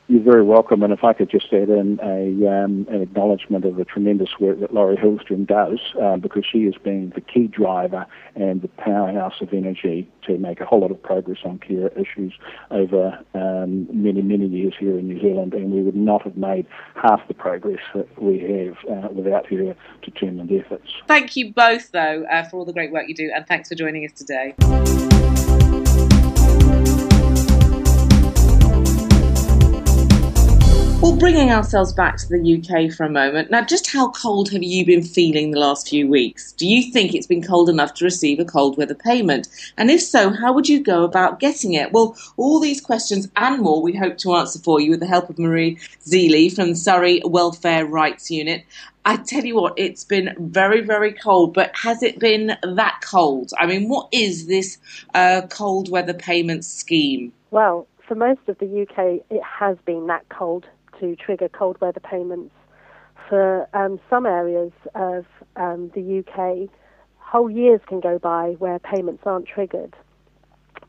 You're 0.10 0.24
very 0.24 0.44
welcome. 0.44 0.84
And 0.84 0.94
if 0.94 1.04
I 1.04 1.12
could 1.12 1.30
just 1.30 1.48
add 1.52 1.70
in 1.70 2.00
a, 2.02 2.48
um, 2.48 2.88
an 2.90 3.02
acknowledgement 3.02 3.66
of 3.66 3.76
the 3.76 3.84
tremendous 3.84 4.30
work 4.40 4.62
that 4.62 4.74
Laurie 4.74 4.96
Hilsgen 4.96 5.46
does, 5.46 5.80
uh, 6.02 6.16
because 6.16 6.46
she 6.50 6.64
has 6.64 6.76
been 6.76 7.12
the 7.14 7.20
key 7.20 7.48
driver 7.48 8.06
and 8.36 8.62
the 8.62 8.70
powerhouse 8.70 9.42
of 9.42 9.52
energy 9.52 10.10
to 10.26 10.38
make 10.38 10.62
a 10.62 10.66
whole 10.66 10.80
lot 10.80 10.92
of 10.92 11.04
progress 11.04 11.40
on 11.44 11.60
care 11.60 11.90
issues 11.90 12.34
over 12.72 13.20
um, 13.34 13.88
many, 13.92 14.22
many 14.22 14.48
years 14.48 14.74
here 14.80 14.98
in 14.98 15.10
New 15.10 15.20
Zealand. 15.20 15.54
And 15.54 15.74
we 15.74 15.82
would 15.82 15.96
not 15.96 16.22
have 16.22 16.38
made 16.38 16.66
half 16.96 17.28
the 17.28 17.34
progress 17.34 17.82
that 17.94 18.08
we 18.22 18.40
have 18.40 18.78
uh, 18.90 19.10
without 19.10 19.46
her 19.48 19.76
determined 20.02 20.52
efforts. 20.54 20.90
Thank 21.08 21.36
you 21.36 21.54
both, 21.54 21.92
though, 21.92 22.24
uh, 22.32 22.44
for 22.44 22.60
all 22.60 22.66
the 22.66 22.74
great 22.74 22.94
work 22.94 23.10
you 23.10 23.16
do. 23.16 23.30
And 23.36 23.46
thanks 23.46 23.68
for 23.68 23.76
joining 23.76 24.06
us 24.06 24.14
today. 24.14 24.56
Well, 31.08 31.16
bringing 31.16 31.52
ourselves 31.52 31.94
back 31.94 32.18
to 32.18 32.28
the 32.28 32.58
UK 32.58 32.92
for 32.92 33.06
a 33.06 33.10
moment. 33.10 33.50
Now, 33.50 33.64
just 33.64 33.90
how 33.90 34.12
cold 34.12 34.52
have 34.52 34.62
you 34.62 34.86
been 34.86 35.02
feeling 35.02 35.52
the 35.52 35.60
last 35.60 35.88
few 35.88 36.06
weeks? 36.06 36.52
Do 36.52 36.68
you 36.68 36.92
think 36.92 37.16
it's 37.16 37.26
been 37.26 37.42
cold 37.42 37.70
enough 37.70 37.94
to 37.94 38.04
receive 38.04 38.42
a 38.42 38.46
cold 38.46 38.78
weather 38.78 38.94
payment? 38.94 39.48
And 39.78 39.90
if 39.90 40.02
so, 40.02 40.32
how 40.32 40.52
would 40.52 40.68
you 40.68 40.84
go 40.84 41.06
about 41.06 41.40
getting 41.40 41.72
it? 41.72 41.94
Well, 41.94 42.18
all 42.36 42.60
these 42.60 42.82
questions 42.82 43.30
and 43.38 43.62
more 43.62 43.82
we 43.82 43.96
hope 43.96 44.18
to 44.18 44.36
answer 44.36 44.60
for 44.60 44.82
you 44.82 44.92
with 44.92 45.00
the 45.00 45.08
help 45.08 45.30
of 45.30 45.40
Marie 45.40 45.78
Zealey 46.06 46.54
from 46.54 46.76
Surrey 46.76 47.22
Welfare 47.24 47.86
Rights 47.86 48.30
Unit. 48.30 48.66
I 49.06 49.16
tell 49.16 49.46
you 49.46 49.56
what, 49.56 49.76
it's 49.78 50.04
been 50.04 50.36
very, 50.38 50.82
very 50.82 51.14
cold, 51.14 51.54
but 51.54 51.74
has 51.74 52.04
it 52.04 52.20
been 52.20 52.58
that 52.62 53.00
cold? 53.02 53.54
I 53.58 53.66
mean, 53.66 53.88
what 53.88 54.10
is 54.12 54.48
this 54.48 54.78
uh, 55.14 55.44
cold 55.50 55.90
weather 55.90 56.14
payment 56.14 56.66
scheme? 56.66 57.32
Well, 57.50 57.88
for 58.06 58.16
most 58.16 58.42
of 58.50 58.58
the 58.58 58.82
UK, 58.82 59.24
it 59.30 59.44
has 59.44 59.78
been 59.86 60.08
that 60.08 60.28
cold 60.28 60.68
to 61.00 61.16
trigger 61.16 61.50
cold 61.50 61.80
weather 61.82 62.00
payments. 62.00 62.54
For 63.30 63.68
um, 63.74 64.00
some 64.10 64.26
areas 64.26 64.72
of 64.96 65.26
um, 65.56 65.92
the 65.94 66.20
UK, 66.20 66.70
whole 67.18 67.50
years 67.50 67.82
can 67.88 68.00
go 68.00 68.18
by 68.20 68.56
where 68.60 68.80
payments 68.80 69.24
aren't 69.26 69.48
triggered. 69.48 69.96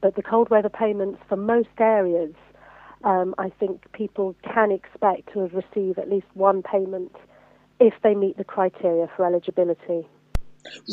But 0.01 0.15
the 0.15 0.23
cold 0.23 0.51
weather 0.51 0.69
payments 0.69 1.21
for 1.29 1.37
most 1.37 1.69
areas, 1.81 2.35
um, 3.05 3.35
I 3.39 3.51
think 3.59 3.91
people 3.93 4.37
can 4.43 4.71
expect 4.71 5.33
to 5.33 5.41
have 5.41 5.53
received 5.55 5.99
at 5.99 6.09
least 6.09 6.27
one 6.35 6.63
payment 6.63 7.15
if 7.81 7.95
they 8.03 8.15
meet 8.15 8.37
the 8.37 8.45
criteria 8.45 9.09
for 9.17 9.27
eligibility. 9.27 10.07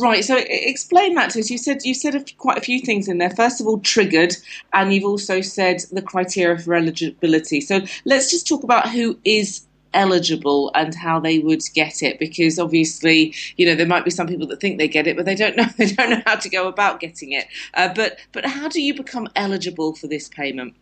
Right. 0.02 0.24
So 0.24 0.38
explain 0.48 1.16
that 1.16 1.32
to 1.32 1.40
us. 1.40 1.50
You 1.50 1.58
said 1.58 1.84
you 1.84 1.94
said 1.94 2.32
quite 2.38 2.58
a 2.58 2.62
few 2.62 2.80
things 2.80 3.08
in 3.08 3.18
there. 3.18 3.30
First 3.30 3.62
of 3.62 3.68
all, 3.68 3.80
triggered, 3.80 4.36
and 4.74 4.94
you've 4.94 5.06
also 5.06 5.42
said 5.42 5.82
the 5.92 6.02
criteria 6.02 6.58
for 6.58 6.74
eligibility. 6.74 7.62
So 7.62 7.82
let's 8.06 8.30
just 8.30 8.48
talk 8.48 8.64
about 8.64 8.90
who 8.90 9.20
is 9.24 9.66
eligible 9.96 10.72
and 10.76 10.94
how 10.94 11.20
they 11.20 11.40
would 11.40 11.62
get 11.74 12.04
it 12.04 12.20
because 12.20 12.60
obviously 12.60 13.34
you 13.56 13.66
know 13.66 13.76
there 13.76 13.88
might 13.88 14.04
be 14.04 14.12
some 14.12 14.28
people 14.28 14.46
that 14.46 14.60
think 14.60 14.78
they 14.78 14.88
get 14.88 15.08
it 15.08 15.16
but 15.16 15.26
they 15.26 15.36
don't 15.36 15.56
know 15.56 15.66
they 15.78 15.88
don't 15.88 16.10
know 16.10 16.22
how 16.26 16.36
to 16.36 16.50
go 16.50 16.68
about 16.68 17.00
getting 17.00 17.32
it 17.32 17.48
uh, 17.76 17.92
but 17.96 18.20
but 18.34 18.46
how 18.46 18.68
do 18.68 18.82
you 18.82 18.94
become 18.94 19.28
eligible 19.36 19.96
for 19.96 20.08
this 20.08 20.28
payment 20.28 20.76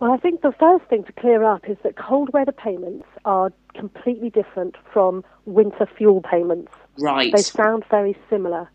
well 0.00 0.12
i 0.12 0.18
think 0.18 0.42
the 0.42 0.52
first 0.60 0.84
thing 0.84 1.02
to 1.02 1.12
clear 1.12 1.44
up 1.44 1.68
is 1.68 1.78
that 1.82 1.96
cold 1.96 2.30
weather 2.34 2.52
payments 2.52 3.06
are 3.24 3.50
completely 3.74 4.28
different 4.28 4.76
from 4.92 5.24
winter 5.46 5.88
fuel 5.96 6.20
payments 6.20 6.72
Right. 6.98 7.32
They 7.32 7.42
sound 7.42 7.84
very 7.90 8.16
similar. 8.30 8.70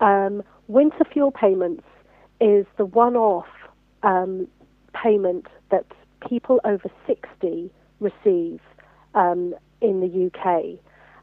Um, 0.00 0.42
winter 0.68 1.04
fuel 1.10 1.30
payments 1.30 1.84
is 2.40 2.66
the 2.76 2.84
one-off 2.84 3.46
um, 4.02 4.46
payment 4.92 5.46
that 5.70 5.86
people 6.28 6.60
over 6.64 6.90
60 7.06 7.70
receive 8.00 8.60
um, 9.14 9.54
in 9.80 10.00
the 10.00 10.26
UK, 10.26 10.78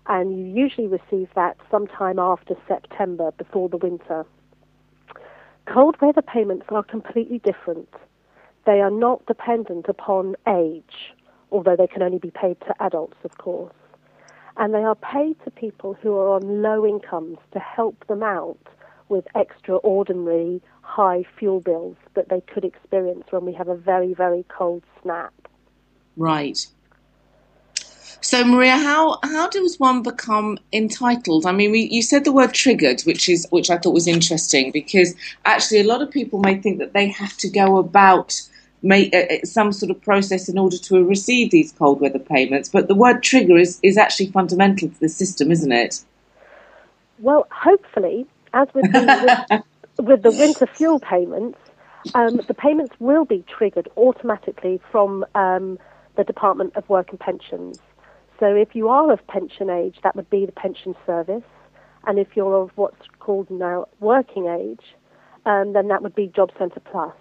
and 0.07 0.37
you 0.37 0.45
usually 0.45 0.87
receive 0.87 1.29
that 1.35 1.57
sometime 1.69 2.17
after 2.17 2.55
September, 2.67 3.31
before 3.37 3.69
the 3.69 3.77
winter. 3.77 4.25
Cold 5.67 5.95
weather 6.01 6.21
payments 6.21 6.65
are 6.69 6.83
completely 6.83 7.39
different. 7.39 7.89
They 8.65 8.81
are 8.81 8.91
not 8.91 9.25
dependent 9.27 9.85
upon 9.87 10.35
age, 10.47 11.13
although 11.51 11.75
they 11.75 11.87
can 11.87 12.01
only 12.01 12.17
be 12.17 12.31
paid 12.31 12.59
to 12.61 12.73
adults, 12.83 13.17
of 13.23 13.37
course 13.37 13.73
and 14.57 14.73
they 14.73 14.83
are 14.83 14.95
paid 14.95 15.35
to 15.43 15.51
people 15.51 15.93
who 16.01 16.15
are 16.15 16.35
on 16.35 16.61
low 16.61 16.85
incomes 16.85 17.37
to 17.51 17.59
help 17.59 18.05
them 18.07 18.23
out 18.23 18.57
with 19.09 19.25
extraordinary 19.35 20.61
high 20.81 21.23
fuel 21.37 21.59
bills 21.59 21.97
that 22.13 22.29
they 22.29 22.41
could 22.41 22.63
experience 22.63 23.23
when 23.31 23.45
we 23.45 23.53
have 23.53 23.67
a 23.67 23.75
very, 23.75 24.13
very 24.13 24.45
cold 24.49 24.83
snap. 25.01 25.33
Right. 26.15 26.65
So, 28.21 28.45
Maria, 28.45 28.77
how 28.77 29.19
how 29.23 29.49
does 29.49 29.79
one 29.79 30.01
become 30.01 30.57
entitled? 30.71 31.45
I 31.45 31.51
mean, 31.51 31.71
we, 31.71 31.89
you 31.91 32.01
said 32.01 32.23
the 32.23 32.31
word 32.31 32.53
triggered, 32.53 33.01
which 33.01 33.27
is 33.27 33.45
which 33.49 33.69
I 33.69 33.77
thought 33.77 33.93
was 33.93 34.07
interesting 34.07 34.71
because 34.71 35.13
actually 35.43 35.81
a 35.81 35.83
lot 35.83 36.01
of 36.01 36.09
people 36.09 36.39
may 36.39 36.55
think 36.55 36.79
that 36.79 36.93
they 36.93 37.09
have 37.09 37.35
to 37.37 37.49
go 37.49 37.77
about 37.77 38.41
make 38.83 39.15
uh, 39.15 39.19
uh, 39.19 39.37
some 39.45 39.71
sort 39.71 39.89
of 39.89 40.01
process 40.01 40.49
in 40.49 40.57
order 40.57 40.77
to 40.77 41.03
receive 41.03 41.49
these 41.51 41.71
cold 41.71 42.01
weather 42.01 42.19
payments. 42.19 42.69
But 42.69 42.87
the 42.87 42.95
word 42.95 43.23
trigger 43.23 43.57
is, 43.57 43.79
is 43.81 43.97
actually 43.97 44.27
fundamental 44.27 44.89
to 44.89 44.99
the 44.99 45.09
system, 45.09 45.51
isn't 45.51 45.71
it? 45.71 46.03
Well, 47.19 47.47
hopefully, 47.51 48.27
as 48.53 48.67
with 48.73 48.91
the, 48.91 49.63
with, 49.97 50.07
with 50.07 50.23
the 50.23 50.31
winter 50.31 50.67
fuel 50.67 50.99
payments, 50.99 51.57
um, 52.13 52.41
the 52.47 52.53
payments 52.53 52.93
will 52.99 53.23
be 53.23 53.43
triggered 53.47 53.87
automatically 53.95 54.81
from 54.91 55.25
um, 55.33 55.79
the 56.17 56.25
Department 56.25 56.75
of 56.75 56.87
Work 56.89 57.11
and 57.11 57.19
Pensions. 57.19 57.79
So 58.39 58.53
if 58.53 58.75
you 58.75 58.89
are 58.89 59.11
of 59.11 59.25
pension 59.27 59.69
age, 59.69 59.99
that 60.03 60.15
would 60.15 60.29
be 60.29 60.45
the 60.45 60.51
pension 60.51 60.95
service. 61.05 61.43
And 62.05 62.19
if 62.19 62.35
you're 62.35 62.61
of 62.61 62.71
what's 62.75 63.07
called 63.19 63.49
now 63.49 63.87
working 64.01 64.47
age, 64.47 64.83
um, 65.45 65.71
then 65.71 65.87
that 65.87 66.03
would 66.03 66.15
be 66.15 66.27
Job 66.27 66.51
Centre 66.57 66.81
Plus. 66.81 67.13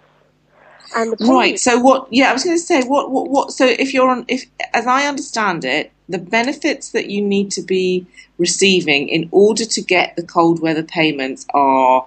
And 0.95 1.15
right. 1.21 1.59
So 1.59 1.79
what? 1.79 2.07
Yeah, 2.11 2.29
I 2.29 2.33
was 2.33 2.43
going 2.43 2.57
to 2.57 2.61
say 2.61 2.83
what, 2.83 3.11
what? 3.11 3.29
What? 3.29 3.51
So 3.51 3.65
if 3.65 3.93
you're 3.93 4.09
on, 4.09 4.25
if 4.27 4.45
as 4.73 4.87
I 4.87 5.05
understand 5.07 5.65
it, 5.65 5.91
the 6.09 6.17
benefits 6.17 6.91
that 6.91 7.09
you 7.09 7.21
need 7.21 7.51
to 7.51 7.61
be 7.61 8.05
receiving 8.37 9.09
in 9.09 9.29
order 9.31 9.65
to 9.65 9.81
get 9.81 10.15
the 10.15 10.23
cold 10.23 10.61
weather 10.61 10.83
payments 10.83 11.45
are 11.53 12.05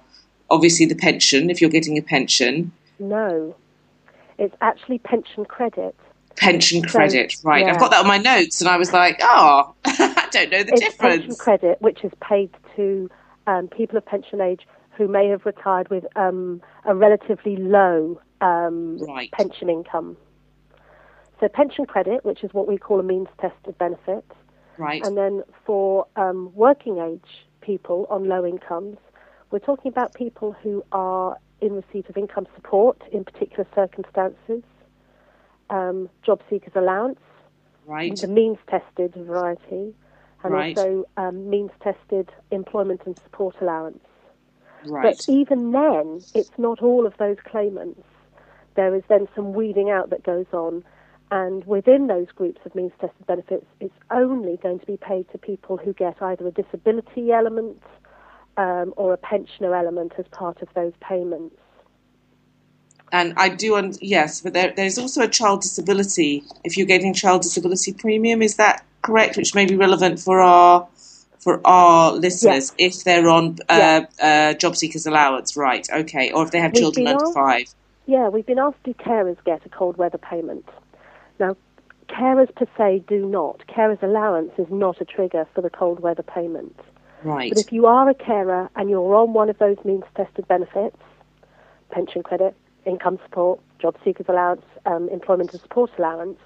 obviously 0.50 0.86
the 0.86 0.94
pension. 0.94 1.50
If 1.50 1.60
you're 1.60 1.70
getting 1.70 1.98
a 1.98 2.02
pension. 2.02 2.72
No, 2.98 3.54
it's 4.38 4.54
actually 4.60 4.98
pension 4.98 5.44
credit. 5.44 5.94
Pension 6.36 6.82
credit, 6.82 7.32
so, 7.32 7.48
right? 7.48 7.64
Yeah. 7.64 7.72
I've 7.72 7.78
got 7.78 7.90
that 7.92 8.00
on 8.00 8.06
my 8.06 8.18
notes, 8.18 8.60
and 8.60 8.68
I 8.68 8.76
was 8.76 8.92
like, 8.92 9.18
oh, 9.22 9.74
I 9.86 10.28
don't 10.30 10.50
know 10.50 10.62
the 10.62 10.72
it's 10.72 10.80
difference. 10.80 11.20
Pension 11.22 11.36
credit, 11.36 11.80
which 11.80 12.04
is 12.04 12.12
paid 12.20 12.50
to 12.76 13.10
um, 13.46 13.68
people 13.68 13.96
of 13.96 14.04
pension 14.04 14.40
age 14.40 14.66
who 14.96 15.08
may 15.08 15.28
have 15.28 15.44
retired 15.46 15.88
with 15.88 16.04
um, 16.16 16.60
a 16.84 16.94
relatively 16.94 17.56
low 17.56 18.20
um, 18.40 18.99
right. 18.99 19.31
pension 19.33 19.68
income. 19.68 20.16
So 21.40 21.49
pension 21.49 21.85
credit, 21.85 22.25
which 22.25 22.42
is 22.42 22.53
what 22.55 22.66
we 22.66 22.79
call 22.79 22.99
a 23.01 23.03
means 23.03 23.29
tested 23.40 23.77
benefit. 23.79 24.25
Right. 24.79 25.05
And 25.05 25.16
then 25.16 25.42
for 25.64 26.07
um, 26.16 26.53
working 26.55 26.99
age 26.99 27.46
people 27.61 28.07
on 28.11 28.25
low 28.29 28.44
incomes, 28.44 28.99
we're 29.51 29.59
talking 29.59 29.90
about 29.90 30.14
people 30.14 30.53
who 30.62 30.85
are 30.92 31.37
in 31.61 31.75
receipt 31.75 32.09
of 32.09 32.16
income 32.16 32.46
support 32.55 33.01
in 33.12 33.25
particular 33.25 33.66
circumstances, 33.75 34.62
um, 35.70 36.09
job 36.22 36.42
seekers 36.51 36.72
allowance, 36.75 37.20
right. 37.87 38.14
the 38.16 38.29
means 38.29 38.59
tested 38.68 39.14
variety, 39.14 39.94
and 40.44 40.53
right. 40.53 40.77
also 40.77 41.05
um, 41.16 41.49
means 41.49 41.70
tested 41.83 42.31
employment 42.51 43.03
and 43.07 43.16
support 43.18 43.57
allowance. 43.61 44.05
Right. 44.87 45.03
But 45.03 45.33
even 45.33 45.72
then, 45.72 46.20
it's 46.35 46.53
not 46.59 46.83
all 46.83 47.07
of 47.07 47.16
those 47.18 47.38
claimants 47.44 48.03
there 48.76 48.94
is 48.94 49.02
then 49.08 49.26
some 49.34 49.52
weeding 49.52 49.90
out 49.90 50.10
that 50.10 50.22
goes 50.22 50.46
on. 50.52 50.84
And 51.30 51.64
within 51.64 52.06
those 52.06 52.28
groups 52.34 52.60
of 52.64 52.74
means 52.74 52.92
tested 53.00 53.26
benefits, 53.26 53.66
it's 53.80 53.94
only 54.10 54.58
going 54.62 54.78
to 54.78 54.86
be 54.86 54.96
paid 54.96 55.28
to 55.32 55.38
people 55.38 55.76
who 55.76 55.92
get 55.92 56.22
either 56.22 56.46
a 56.46 56.52
disability 56.52 57.32
element 57.32 57.82
um, 58.56 58.94
or 58.96 59.12
a 59.12 59.16
pensioner 59.16 59.74
element 59.74 60.12
as 60.18 60.26
part 60.30 60.62
of 60.62 60.68
those 60.74 60.92
payments. 61.00 61.56
And 63.12 63.34
I 63.36 63.48
do, 63.48 63.76
un- 63.76 63.94
yes, 64.00 64.40
but 64.40 64.52
there, 64.52 64.72
there's 64.74 64.98
also 64.98 65.22
a 65.22 65.28
child 65.28 65.62
disability. 65.62 66.44
If 66.64 66.76
you're 66.76 66.86
getting 66.86 67.14
child 67.14 67.42
disability 67.42 67.92
premium, 67.92 68.42
is 68.42 68.56
that 68.56 68.84
correct? 69.02 69.36
Which 69.36 69.54
may 69.54 69.66
be 69.66 69.76
relevant 69.76 70.20
for 70.20 70.40
our 70.40 70.88
for 71.38 71.60
our 71.64 72.12
listeners 72.12 72.74
yes. 72.76 72.96
if 72.96 73.04
they're 73.04 73.28
on 73.28 73.56
uh, 73.68 74.02
uh, 74.20 74.54
job 74.54 74.74
seekers 74.74 75.06
allowance, 75.06 75.56
right? 75.56 75.86
Okay, 75.88 76.32
or 76.32 76.44
if 76.44 76.50
they 76.50 76.58
have 76.58 76.72
We've 76.72 76.82
children 76.82 77.06
under 77.06 77.32
five. 77.32 77.66
Yeah, 78.07 78.29
we've 78.29 78.47
been 78.47 78.59
asked 78.59 78.83
do 78.85 78.95
carers 78.95 79.37
get 79.45 79.66
a 79.66 79.69
cold 79.69 79.97
weather 79.97 80.19
payment? 80.19 80.69
Now, 81.38 81.57
carers 82.09 82.55
per 82.55 82.66
se 82.79 83.05
do 83.09 83.27
not. 83.27 83.62
Carers 83.69 84.03
allowance 84.03 84.53
is 84.59 84.66
not 84.71 85.01
a 85.01 85.05
trigger 85.05 85.47
for 85.55 85.61
the 85.61 85.71
cold 85.71 86.01
weather 86.01 86.23
payment. 86.23 86.79
Right. 87.25 87.53
But 87.53 87.59
if 87.59 87.73
you 87.73 87.87
are 87.87 88.09
a 88.09 88.14
carer 88.14 88.71
and 88.77 88.88
you're 88.88 89.14
on 89.14 89.33
one 89.33 89.51
of 89.51 89.59
those 89.59 89.77
means 89.85 90.05
tested 90.16 90.47
benefits, 90.47 90.99
pension 91.90 92.23
credit, 92.23 92.55
income 92.85 93.19
support, 93.25 93.61
job 93.81 93.97
seekers 94.05 94.27
allowance, 94.29 94.62
um, 94.87 95.09
employment 95.09 95.53
and 95.53 95.61
support 95.61 95.90
allowance, 95.99 96.38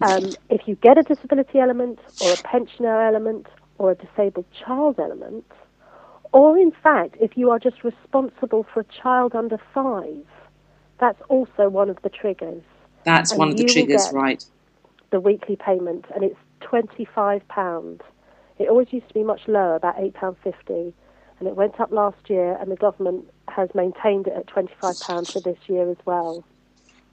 um, 0.00 0.36
if 0.50 0.62
you 0.66 0.74
get 0.74 0.98
a 0.98 1.04
disability 1.04 1.60
element 1.60 2.00
or 2.18 2.32
a 2.32 2.36
pensioner 2.36 3.06
element 3.06 3.46
or 3.78 3.92
a 3.92 3.94
disabled 3.94 4.46
child 4.52 4.98
element, 4.98 5.44
or 6.32 6.58
in 6.58 6.72
fact, 6.72 7.16
if 7.20 7.36
you 7.36 7.50
are 7.50 7.60
just 7.60 7.84
responsible 7.84 8.66
for 8.74 8.80
a 8.80 8.84
child 8.84 9.36
under 9.36 9.58
five, 9.72 10.24
that's 11.04 11.20
also 11.28 11.68
one 11.68 11.90
of 11.90 11.98
the 12.00 12.08
triggers. 12.08 12.62
That's 13.04 13.32
and 13.32 13.38
one 13.38 13.50
of 13.50 13.58
the 13.58 13.64
triggers, 13.64 14.10
right? 14.12 14.42
The 15.10 15.20
weekly 15.20 15.54
payment, 15.56 16.06
and 16.14 16.24
it's 16.24 16.38
£25. 16.62 18.00
It 18.58 18.68
always 18.70 18.90
used 18.90 19.08
to 19.08 19.14
be 19.14 19.22
much 19.22 19.42
lower, 19.46 19.74
about 19.74 19.96
£8.50, 19.98 20.94
and 21.38 21.48
it 21.48 21.56
went 21.56 21.78
up 21.78 21.92
last 21.92 22.30
year, 22.30 22.56
and 22.58 22.70
the 22.70 22.76
government 22.76 23.26
has 23.48 23.68
maintained 23.74 24.28
it 24.28 24.32
at 24.32 24.46
£25 24.46 25.30
for 25.30 25.40
this 25.40 25.58
year 25.66 25.90
as 25.90 25.98
well. 26.06 26.42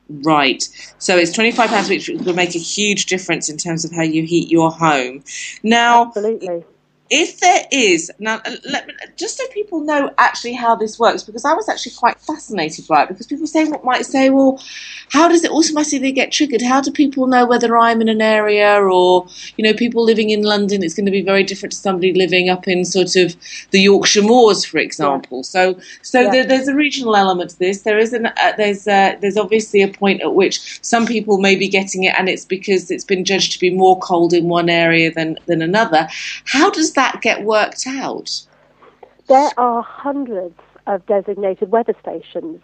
Right. 0.07 0.63
So 0.97 1.17
it's 1.17 1.35
£25, 1.37 1.89
which 1.89 2.07
will 2.25 2.33
make 2.33 2.55
a 2.55 2.59
huge 2.59 3.07
difference 3.07 3.49
in 3.49 3.57
terms 3.57 3.83
of 3.83 3.91
how 3.91 4.03
you 4.03 4.23
heat 4.23 4.49
your 4.49 4.71
home. 4.71 5.25
Now, 5.63 6.07
Absolutely 6.07 6.63
if 7.11 7.41
there 7.41 7.65
is 7.73 8.09
now 8.19 8.41
uh, 8.45 8.55
let 8.69 8.87
me, 8.87 8.93
just 9.17 9.37
so 9.37 9.45
people 9.47 9.81
know 9.81 10.09
actually 10.17 10.53
how 10.53 10.73
this 10.73 10.97
works 10.97 11.23
because 11.23 11.43
i 11.43 11.53
was 11.53 11.67
actually 11.67 11.91
quite 11.91 12.17
fascinated 12.21 12.87
by 12.87 13.03
it 13.03 13.09
because 13.09 13.27
people 13.27 13.45
say 13.45 13.65
what 13.65 13.83
might 13.83 14.05
say 14.05 14.29
well 14.29 14.57
how 15.11 15.27
does 15.27 15.43
it 15.43 15.51
automatically 15.51 16.13
get 16.13 16.31
triggered 16.31 16.61
how 16.61 16.79
do 16.79 16.89
people 16.89 17.27
know 17.27 17.45
whether 17.45 17.77
i'm 17.77 17.99
in 17.99 18.07
an 18.07 18.21
area 18.21 18.81
or 18.81 19.27
you 19.57 19.63
know 19.63 19.73
people 19.73 20.05
living 20.05 20.29
in 20.29 20.41
london 20.41 20.81
it's 20.81 20.93
going 20.93 21.05
to 21.05 21.11
be 21.11 21.21
very 21.21 21.43
different 21.43 21.73
to 21.73 21.77
somebody 21.77 22.13
living 22.13 22.47
up 22.47 22.65
in 22.65 22.85
sort 22.85 23.17
of 23.17 23.35
the 23.71 23.81
yorkshire 23.81 24.23
moors 24.23 24.63
for 24.63 24.77
example 24.77 25.39
yeah. 25.39 25.43
so 25.43 25.79
so 26.01 26.21
yeah. 26.21 26.31
there, 26.31 26.45
there's 26.45 26.69
a 26.69 26.75
regional 26.75 27.17
element 27.17 27.49
to 27.49 27.59
this 27.59 27.81
there 27.81 27.99
is 27.99 28.13
an 28.13 28.27
uh, 28.27 28.53
there's 28.55 28.87
uh, 28.87 29.17
there's 29.19 29.37
obviously 29.37 29.81
a 29.81 29.89
point 29.89 30.21
at 30.21 30.33
which 30.33 30.79
some 30.81 31.05
people 31.05 31.39
may 31.39 31.57
be 31.57 31.67
getting 31.67 32.05
it 32.05 32.15
and 32.17 32.29
it's 32.29 32.45
because 32.45 32.89
it's 32.89 33.03
been 33.03 33.25
judged 33.25 33.51
to 33.51 33.59
be 33.59 33.69
more 33.69 33.99
cold 33.99 34.31
in 34.31 34.47
one 34.47 34.69
area 34.69 35.11
than 35.11 35.37
than 35.47 35.61
another 35.61 36.07
how 36.45 36.69
does 36.69 36.93
that 36.93 37.00
that 37.01 37.19
get 37.21 37.43
worked 37.43 37.87
out? 37.87 38.29
There 39.27 39.51
are 39.57 39.81
hundreds 39.81 40.59
of 40.85 41.03
designated 41.07 41.71
weather 41.71 41.95
stations. 41.99 42.61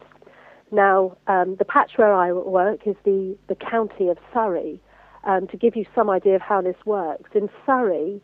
Now, 0.71 1.17
um, 1.26 1.56
the 1.56 1.65
patch 1.65 1.93
where 1.95 2.13
I 2.13 2.32
work 2.32 2.86
is 2.86 2.95
the, 3.04 3.36
the 3.47 3.56
county 3.56 4.10
of 4.10 4.17
Surrey. 4.34 4.80
Um, 5.23 5.47
to 5.47 5.58
give 5.58 5.76
you 5.76 5.86
some 5.93 6.10
idea 6.10 6.36
of 6.36 6.41
how 6.41 6.62
this 6.62 6.78
works, 6.86 7.32
in 7.34 7.50
Surrey, 7.65 8.21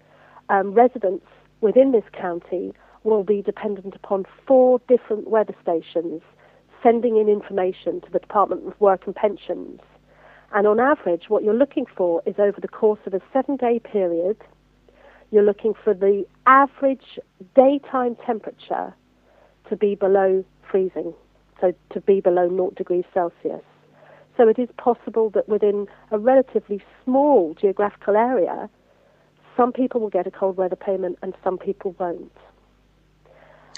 um, 0.49 0.73
residents 0.73 1.25
within 1.59 1.91
this 1.91 2.05
county 2.13 2.73
will 3.03 3.23
be 3.23 3.41
dependent 3.41 3.93
upon 3.95 4.25
four 4.47 4.79
different 4.87 5.29
weather 5.29 5.55
stations 5.61 6.21
sending 6.81 7.17
in 7.17 7.27
information 7.27 7.99
to 8.01 8.11
the 8.11 8.19
Department 8.19 8.67
of 8.67 8.79
Work 8.79 9.01
and 9.05 9.15
Pensions. 9.15 9.81
And 10.53 10.67
on 10.67 10.79
average, 10.79 11.23
what 11.27 11.43
you're 11.43 11.53
looking 11.53 11.85
for 11.97 12.21
is 12.25 12.35
over 12.37 12.61
the 12.61 12.67
course 12.67 12.99
of 13.05 13.13
a 13.13 13.21
seven 13.33 13.57
day 13.57 13.79
period, 13.79 14.37
you're 15.33 15.43
looking 15.43 15.73
for 15.83 15.95
the 15.95 16.23
average 16.45 17.19
daytime 17.55 18.15
temperature 18.23 18.93
to 19.67 19.75
be 19.75 19.95
below 19.95 20.45
freezing, 20.69 21.11
so 21.59 21.73
to 21.91 21.99
be 22.01 22.21
below 22.21 22.47
0 22.47 22.71
degrees 22.77 23.03
Celsius. 23.15 23.63
So 24.37 24.47
it 24.47 24.59
is 24.59 24.69
possible 24.77 25.31
that 25.31 25.49
within 25.49 25.87
a 26.11 26.19
relatively 26.19 26.83
small 27.03 27.55
geographical 27.59 28.15
area, 28.15 28.69
some 29.57 29.71
people 29.71 30.01
will 30.01 30.11
get 30.11 30.27
a 30.27 30.31
cold 30.31 30.55
weather 30.55 30.75
payment 30.75 31.17
and 31.23 31.33
some 31.43 31.57
people 31.57 31.95
won't. 31.99 32.31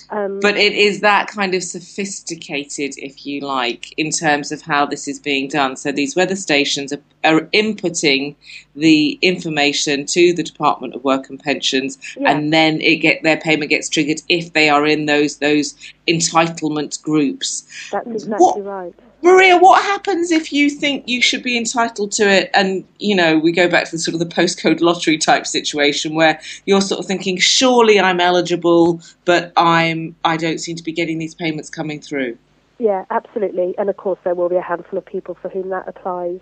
Um, 0.09 0.39
but 0.39 0.55
it 0.55 0.73
is 0.73 1.01
that 1.01 1.27
kind 1.27 1.55
of 1.55 1.63
sophisticated, 1.63 2.93
if 2.97 3.25
you 3.25 3.41
like, 3.41 3.93
in 3.97 4.11
terms 4.11 4.51
of 4.51 4.61
how 4.61 4.85
this 4.85 5.07
is 5.07 5.19
being 5.19 5.47
done. 5.47 5.75
So 5.75 5.91
these 5.91 6.15
weather 6.15 6.35
stations 6.35 6.93
are, 6.93 7.01
are 7.23 7.41
inputting 7.53 8.35
the 8.75 9.17
information 9.21 10.05
to 10.07 10.33
the 10.33 10.43
Department 10.43 10.93
of 10.93 11.03
Work 11.03 11.29
and 11.29 11.39
Pensions, 11.39 11.97
yeah. 12.17 12.31
and 12.31 12.53
then 12.53 12.81
it 12.81 12.97
get 12.97 13.23
their 13.23 13.37
payment 13.37 13.69
gets 13.69 13.89
triggered 13.89 14.21
if 14.29 14.53
they 14.53 14.69
are 14.69 14.85
in 14.85 15.05
those 15.05 15.37
those 15.37 15.75
entitlement 16.07 17.01
groups. 17.01 17.63
That's 17.91 18.07
exactly 18.07 18.45
what, 18.45 18.63
right. 18.63 18.95
Maria, 19.25 19.57
what 19.57 19.81
happens 19.83 20.31
if 20.31 20.53
you 20.53 20.69
think 20.69 21.07
you 21.07 21.19
should 21.19 21.41
be 21.41 21.57
entitled 21.57 22.11
to 22.11 22.29
it? 22.29 22.51
And, 22.53 22.85
you 22.99 23.15
know, 23.15 23.39
we 23.39 23.51
go 23.51 23.67
back 23.67 23.85
to 23.85 23.91
the 23.93 23.97
sort 23.97 24.13
of 24.13 24.19
the 24.19 24.27
postcode 24.27 24.81
lottery 24.81 25.17
type 25.17 25.47
situation 25.47 26.13
where 26.13 26.39
you're 26.67 26.79
sort 26.79 26.99
of 26.99 27.07
thinking, 27.07 27.39
surely 27.39 27.99
I'm 27.99 28.19
eligible, 28.19 29.01
but 29.25 29.51
I'm, 29.57 30.15
I 30.23 30.37
don't 30.37 30.59
seem 30.59 30.75
to 30.75 30.83
be 30.83 30.91
getting 30.91 31.17
these 31.17 31.33
payments 31.33 31.71
coming 31.71 32.01
through. 32.01 32.37
Yeah, 32.77 33.05
absolutely. 33.09 33.73
And 33.79 33.89
of 33.89 33.97
course, 33.97 34.19
there 34.23 34.35
will 34.35 34.47
be 34.47 34.57
a 34.57 34.61
handful 34.61 34.99
of 34.99 35.05
people 35.07 35.35
for 35.41 35.49
whom 35.49 35.69
that 35.69 35.87
applies. 35.87 36.39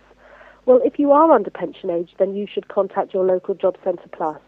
Well, 0.66 0.82
if 0.84 1.00
you 1.00 1.14
are 1.14 1.32
under 1.32 1.52
pension 1.52 1.90
age, 1.90 2.10
then 2.20 2.36
you 2.36 2.48
should 2.54 2.68
contact 2.68 3.14
your 3.14 3.24
local 3.24 3.56
Job 3.56 3.78
Centre 3.86 4.10
Plus. 4.12 4.42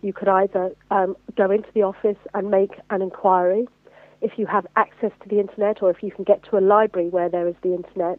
You 0.00 0.14
could 0.14 0.28
either 0.28 0.74
um, 0.90 1.14
go 1.36 1.50
into 1.50 1.68
the 1.74 1.82
office 1.82 2.16
and 2.32 2.50
make 2.50 2.70
an 2.88 3.02
inquiry 3.02 3.68
if 4.26 4.32
you 4.36 4.46
have 4.46 4.66
access 4.74 5.12
to 5.22 5.28
the 5.28 5.38
internet 5.38 5.80
or 5.82 5.88
if 5.88 6.02
you 6.02 6.10
can 6.10 6.24
get 6.24 6.42
to 6.50 6.58
a 6.58 6.62
library 6.74 7.08
where 7.08 7.28
there 7.28 7.46
is 7.46 7.54
the 7.62 7.72
internet, 7.72 8.18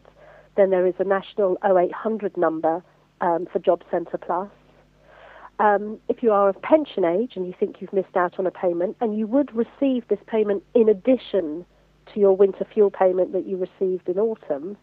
then 0.56 0.70
there 0.70 0.86
is 0.86 0.94
a 0.98 1.04
national 1.04 1.58
0800 1.62 2.34
number 2.34 2.82
um, 3.20 3.46
for 3.52 3.58
Job 3.58 3.82
Centre 3.90 4.16
Plus. 4.16 4.48
Um, 5.58 5.98
if 6.08 6.22
you 6.22 6.32
are 6.32 6.48
of 6.48 6.62
pension 6.62 7.04
age 7.04 7.32
and 7.36 7.46
you 7.46 7.52
think 7.60 7.76
you've 7.80 7.92
missed 7.92 8.16
out 8.16 8.38
on 8.38 8.46
a 8.46 8.50
payment, 8.50 8.96
and 9.02 9.18
you 9.18 9.26
would 9.26 9.54
receive 9.54 10.08
this 10.08 10.20
payment 10.26 10.62
in 10.74 10.88
addition 10.88 11.66
to 12.14 12.20
your 12.20 12.34
winter 12.34 12.66
fuel 12.72 12.90
payment 12.90 13.34
that 13.34 13.46
you 13.46 13.58
received 13.58 14.08
in 14.08 14.18
autumn, 14.18 14.78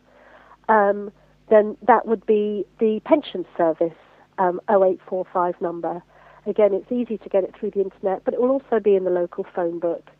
um, 0.69 1.11
then 1.49 1.75
that 1.87 2.05
would 2.05 2.23
be 2.27 2.67
the 2.79 3.01
pension 3.03 3.45
service 3.57 3.97
um, 4.37 4.61
0845 4.69 5.59
number. 5.59 6.03
Again, 6.45 6.75
it's 6.75 6.91
easy 6.91 7.17
to 7.17 7.29
get 7.29 7.43
it 7.43 7.55
through 7.59 7.71
the 7.71 7.81
internet, 7.81 8.23
but 8.25 8.35
it 8.35 8.41
will 8.41 8.51
also 8.51 8.79
be 8.79 8.95
in 8.95 9.05
the 9.05 9.09
local 9.09 9.43
phone 9.55 9.79
book. 9.79 10.11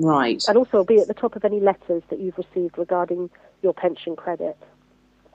Right. 0.00 0.42
And 0.48 0.58
also 0.58 0.84
be 0.84 0.98
at 0.98 1.08
the 1.08 1.14
top 1.14 1.36
of 1.36 1.44
any 1.44 1.60
letters 1.60 2.02
that 2.10 2.20
you've 2.20 2.38
received 2.38 2.78
regarding 2.78 3.30
your 3.62 3.74
pension 3.74 4.16
credit. 4.16 4.56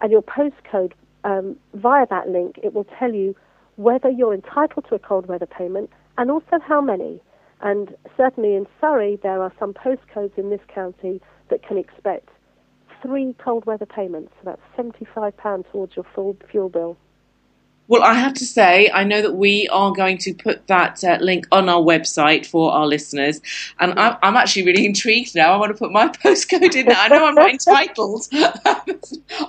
And 0.00 0.12
your 0.12 0.22
postcode, 0.22 0.92
um, 1.24 1.56
via 1.74 2.06
that 2.10 2.28
link, 2.28 2.58
it 2.62 2.74
will 2.74 2.86
tell 2.98 3.12
you 3.12 3.34
whether 3.76 4.10
you're 4.10 4.34
entitled 4.34 4.86
to 4.88 4.94
a 4.94 4.98
cold 4.98 5.26
weather 5.26 5.46
payment 5.46 5.90
and 6.18 6.30
also 6.30 6.58
how 6.66 6.80
many. 6.80 7.20
And 7.60 7.94
certainly 8.16 8.54
in 8.54 8.66
Surrey, 8.80 9.18
there 9.22 9.42
are 9.42 9.52
some 9.58 9.72
postcodes 9.72 10.36
in 10.36 10.50
this 10.50 10.60
county 10.72 11.20
that 11.48 11.62
can 11.66 11.78
expect 11.78 12.28
three 13.02 13.34
cold 13.42 13.64
weather 13.66 13.86
payments. 13.86 14.32
So 14.42 14.50
that's 14.50 14.62
£75 14.78 15.70
towards 15.70 15.96
your 15.96 16.04
full 16.14 16.36
fuel 16.50 16.68
bill. 16.68 16.96
Well, 17.88 18.02
I 18.02 18.14
have 18.14 18.34
to 18.34 18.44
say, 18.44 18.90
I 18.92 19.04
know 19.04 19.22
that 19.22 19.36
we 19.36 19.68
are 19.68 19.92
going 19.92 20.18
to 20.18 20.34
put 20.34 20.66
that 20.66 21.04
uh, 21.04 21.18
link 21.20 21.46
on 21.52 21.68
our 21.68 21.80
website 21.80 22.44
for 22.44 22.72
our 22.72 22.84
listeners, 22.84 23.40
and 23.78 23.96
I'm, 23.98 24.16
I'm, 24.22 24.36
actually 24.36 24.64
really 24.64 24.84
intrigued 24.84 25.36
now. 25.36 25.52
I 25.52 25.56
want 25.56 25.70
to 25.70 25.78
put 25.78 25.92
my 25.92 26.08
postcode 26.24 26.74
in 26.74 26.86
there. 26.86 26.96
I 26.96 27.06
know 27.08 27.24
I'm 27.24 27.36
not 27.36 27.50
entitled. 27.50 28.26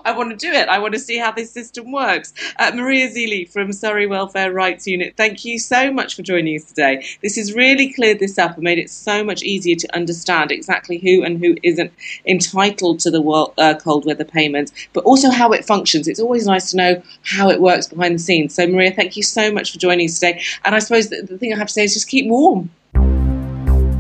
I 0.06 0.12
want 0.16 0.30
to 0.30 0.36
do 0.38 0.52
it. 0.52 0.70
I 0.70 0.78
want 0.78 0.94
to 0.94 1.00
see 1.00 1.18
how 1.18 1.32
this 1.32 1.52
system 1.52 1.92
works. 1.92 2.32
Uh, 2.60 2.72
Maria 2.76 3.10
Zealey 3.10 3.52
from 3.52 3.74
Surrey 3.74 4.06
Welfare 4.06 4.54
Rights 4.54 4.86
Unit, 4.86 5.16
thank 5.18 5.44
you 5.44 5.58
so 5.58 5.92
much 5.92 6.16
for 6.16 6.22
joining 6.22 6.56
us 6.56 6.66
today. 6.66 7.04
This 7.24 7.38
has 7.38 7.54
really 7.54 7.92
cleared 7.92 8.20
this 8.20 8.38
up 8.38 8.54
and 8.54 8.64
made 8.64 8.78
it 8.78 8.92
so 8.92 9.24
much 9.24 9.42
easier 9.42 9.76
to 9.78 9.96
understand 9.96 10.52
exactly 10.52 11.00
who 11.00 11.24
and 11.24 11.40
who 11.40 11.56
isn't 11.64 11.92
entitled 12.28 13.00
to 13.00 13.10
the 13.10 13.22
world, 13.22 13.56
uh, 13.58 13.74
cold 13.74 14.06
weather 14.06 14.26
payments, 14.26 14.72
but 14.94 15.04
also 15.06 15.32
how 15.32 15.52
it 15.54 15.66
functions. 15.66 16.08
It's 16.08 16.20
always 16.20 16.46
nice 16.46 16.70
to 16.70 16.78
know 16.78 17.04
how 17.24 17.50
it 17.50 17.60
works 17.60 17.88
behind 17.88 18.14
the 18.14 18.27
So, 18.50 18.68
Maria, 18.68 18.92
thank 18.92 19.16
you 19.16 19.24
so 19.24 19.52
much 19.52 19.72
for 19.72 19.80
joining 19.80 20.08
us 20.08 20.20
today. 20.20 20.42
And 20.66 20.76
I 20.76 20.80
suppose 20.80 21.10
the, 21.10 21.22
the 21.22 21.38
thing 21.38 21.54
I 21.54 21.58
have 21.58 21.68
to 21.68 21.74
say 21.74 21.86
is 21.86 21.94
just 21.94 22.10
keep 22.10 22.28
warm. 22.28 22.70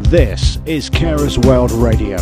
This 0.09 0.59
is 0.65 0.89
Carers 0.89 1.43
World 1.45 1.71
Radio. 1.71 2.17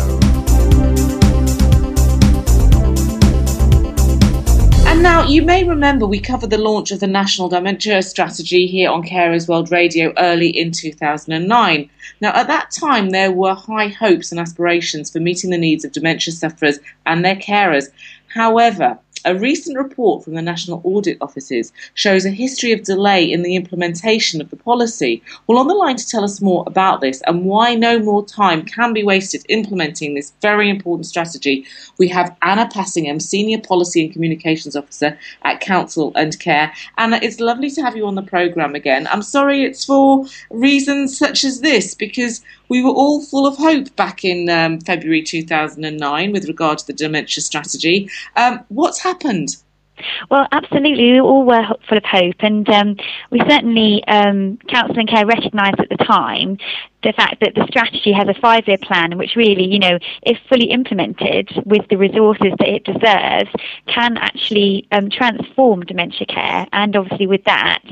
And 4.86 5.02
now 5.02 5.24
you 5.24 5.42
may 5.42 5.64
remember 5.64 6.06
we 6.06 6.20
covered 6.20 6.50
the 6.50 6.58
launch 6.58 6.92
of 6.92 7.00
the 7.00 7.08
National 7.08 7.48
Dementia 7.48 8.02
Strategy 8.02 8.66
here 8.66 8.88
on 8.88 9.02
Carers 9.02 9.48
World 9.48 9.72
Radio 9.72 10.12
early 10.16 10.48
in 10.48 10.70
2009. 10.70 11.90
Now, 12.20 12.32
at 12.34 12.46
that 12.46 12.70
time, 12.70 13.10
there 13.10 13.32
were 13.32 13.54
high 13.54 13.88
hopes 13.88 14.30
and 14.30 14.40
aspirations 14.40 15.10
for 15.10 15.18
meeting 15.18 15.50
the 15.50 15.58
needs 15.58 15.84
of 15.84 15.92
dementia 15.92 16.32
sufferers 16.32 16.78
and 17.04 17.24
their 17.24 17.36
carers. 17.36 17.88
However, 18.28 18.98
a 19.24 19.34
recent 19.34 19.76
report 19.76 20.24
from 20.24 20.34
the 20.34 20.42
National 20.42 20.80
Audit 20.84 21.18
Offices 21.20 21.72
shows 21.94 22.24
a 22.24 22.30
history 22.30 22.72
of 22.72 22.82
delay 22.82 23.24
in 23.24 23.42
the 23.42 23.56
implementation 23.56 24.40
of 24.40 24.50
the 24.50 24.56
policy. 24.56 25.22
Well, 25.46 25.58
on 25.58 25.66
the 25.66 25.74
line 25.74 25.96
to 25.96 26.06
tell 26.06 26.24
us 26.24 26.40
more 26.40 26.64
about 26.66 27.00
this 27.00 27.22
and 27.26 27.44
why 27.44 27.74
no 27.74 27.98
more 27.98 28.24
time 28.24 28.62
can 28.64 28.92
be 28.92 29.02
wasted 29.02 29.44
implementing 29.48 30.14
this 30.14 30.32
very 30.42 30.70
important 30.70 31.06
strategy, 31.06 31.66
we 31.98 32.08
have 32.08 32.36
Anna 32.42 32.68
Passingham, 32.68 33.20
Senior 33.20 33.60
Policy 33.60 34.04
and 34.04 34.12
Communications 34.12 34.76
Officer 34.76 35.18
at 35.42 35.60
Counsel 35.60 36.12
and 36.14 36.38
Care. 36.38 36.72
Anna, 36.98 37.18
it's 37.22 37.40
lovely 37.40 37.70
to 37.70 37.82
have 37.82 37.96
you 37.96 38.06
on 38.06 38.14
the 38.14 38.22
programme 38.22 38.74
again. 38.74 39.06
I'm 39.08 39.22
sorry 39.22 39.64
it's 39.64 39.84
for 39.84 40.26
reasons 40.50 41.18
such 41.18 41.44
as 41.44 41.60
this, 41.60 41.94
because 41.94 42.42
we 42.68 42.82
were 42.82 42.90
all 42.90 43.22
full 43.22 43.46
of 43.46 43.56
hope 43.56 43.94
back 43.96 44.24
in 44.24 44.48
um, 44.48 44.80
February 44.80 45.22
2009 45.22 46.32
with 46.32 46.48
regard 46.48 46.78
to 46.78 46.86
the 46.86 46.92
dementia 46.92 47.42
strategy. 47.42 48.10
Um, 48.36 48.64
what's 48.68 49.00
happened? 49.00 49.56
Well, 50.30 50.46
absolutely. 50.52 51.12
We 51.12 51.20
all 51.20 51.44
were 51.44 51.64
full 51.88 51.98
of 51.98 52.04
hope, 52.04 52.36
and 52.40 52.68
um, 52.68 52.96
we 53.30 53.40
certainly, 53.48 54.04
um, 54.06 54.58
Counsel 54.68 54.98
and 54.98 55.08
Care 55.08 55.26
recognised 55.26 55.80
at 55.80 55.88
the 55.88 55.96
time 56.04 56.58
the 57.02 57.12
fact 57.12 57.40
that 57.40 57.54
the 57.54 57.64
strategy 57.68 58.12
has 58.12 58.28
a 58.28 58.38
five 58.40 58.66
year 58.66 58.78
plan, 58.82 59.16
which 59.16 59.36
really, 59.36 59.64
you 59.64 59.78
know, 59.78 59.98
if 60.22 60.38
fully 60.48 60.70
implemented 60.70 61.50
with 61.64 61.88
the 61.88 61.96
resources 61.96 62.52
that 62.58 62.68
it 62.68 62.84
deserves, 62.84 63.50
can 63.86 64.16
actually 64.16 64.86
um, 64.92 65.08
transform 65.08 65.82
dementia 65.82 66.26
care. 66.26 66.66
And 66.72 66.96
obviously, 66.96 67.26
with 67.26 67.44
that, 67.44 67.82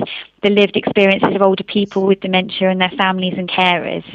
the 0.43 0.49
lived 0.49 0.75
experiences 0.75 1.33
of 1.33 1.41
older 1.41 1.63
people 1.63 2.05
with 2.05 2.19
dementia 2.19 2.69
and 2.69 2.81
their 2.81 2.93
families 2.97 3.35
and 3.37 3.49
carers. 3.49 4.05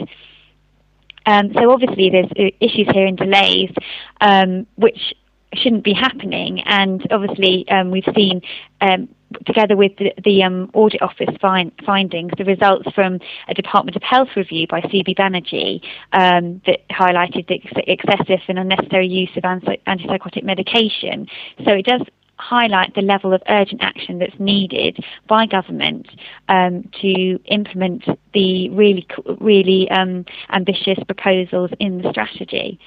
Um, 1.31 1.53
so 1.55 1.71
obviously 1.71 2.11
there's 2.11 2.31
uh, 2.39 2.51
issues 2.61 2.89
here 2.93 3.07
and 3.07 3.17
delays, 3.17 3.73
um, 4.21 4.67
which 4.75 5.15
shouldn't 5.55 5.85
be 5.85 5.93
happening. 5.93 6.61
And 6.63 7.07
obviously 7.11 7.69
um, 7.69 7.91
we've 7.91 8.09
seen, 8.15 8.41
um, 8.81 9.09
together 9.47 9.77
with 9.77 9.93
the, 9.99 10.13
the 10.25 10.43
um, 10.43 10.71
audit 10.75 11.03
office 11.03 11.35
find, 11.41 11.73
findings, 11.87 12.33
the 12.37 12.45
results 12.45 12.91
from 12.95 13.21
a 13.49 13.55
Department 13.55 13.97
of 13.97 14.03
Health 14.03 14.31
review 14.37 14.67
by 14.69 14.81
Sube 14.83 15.15
Banerjee 15.17 15.81
um, 16.13 16.61
that 16.67 16.87
highlighted 16.89 17.47
the 17.49 17.61
ex- 17.63 17.85
excessive 17.87 18.41
and 18.49 18.59
unnecessary 18.59 19.07
use 19.07 19.31
of 19.37 19.45
anti- 19.45 19.81
antipsychotic 19.87 20.43
medication. 20.43 21.29
So 21.65 21.73
it 21.73 21.87
does 21.87 22.03
highlight 22.41 22.95
the 22.95 23.03
level 23.03 23.33
of 23.33 23.43
urgent 23.49 23.83
action 23.83 24.19
that's 24.19 24.39
needed 24.39 25.05
by 25.29 25.47
government 25.47 26.09
um, 26.49 26.89
to 27.01 27.39
implement 27.47 28.05
the 28.35 28.69
really, 28.71 29.07
really 29.41 29.91
um, 29.91 30.25
ambitious 30.51 30.99
proposals 31.07 31.71
in 31.79 32.03
the 32.03 32.11
strategy. 32.11 32.79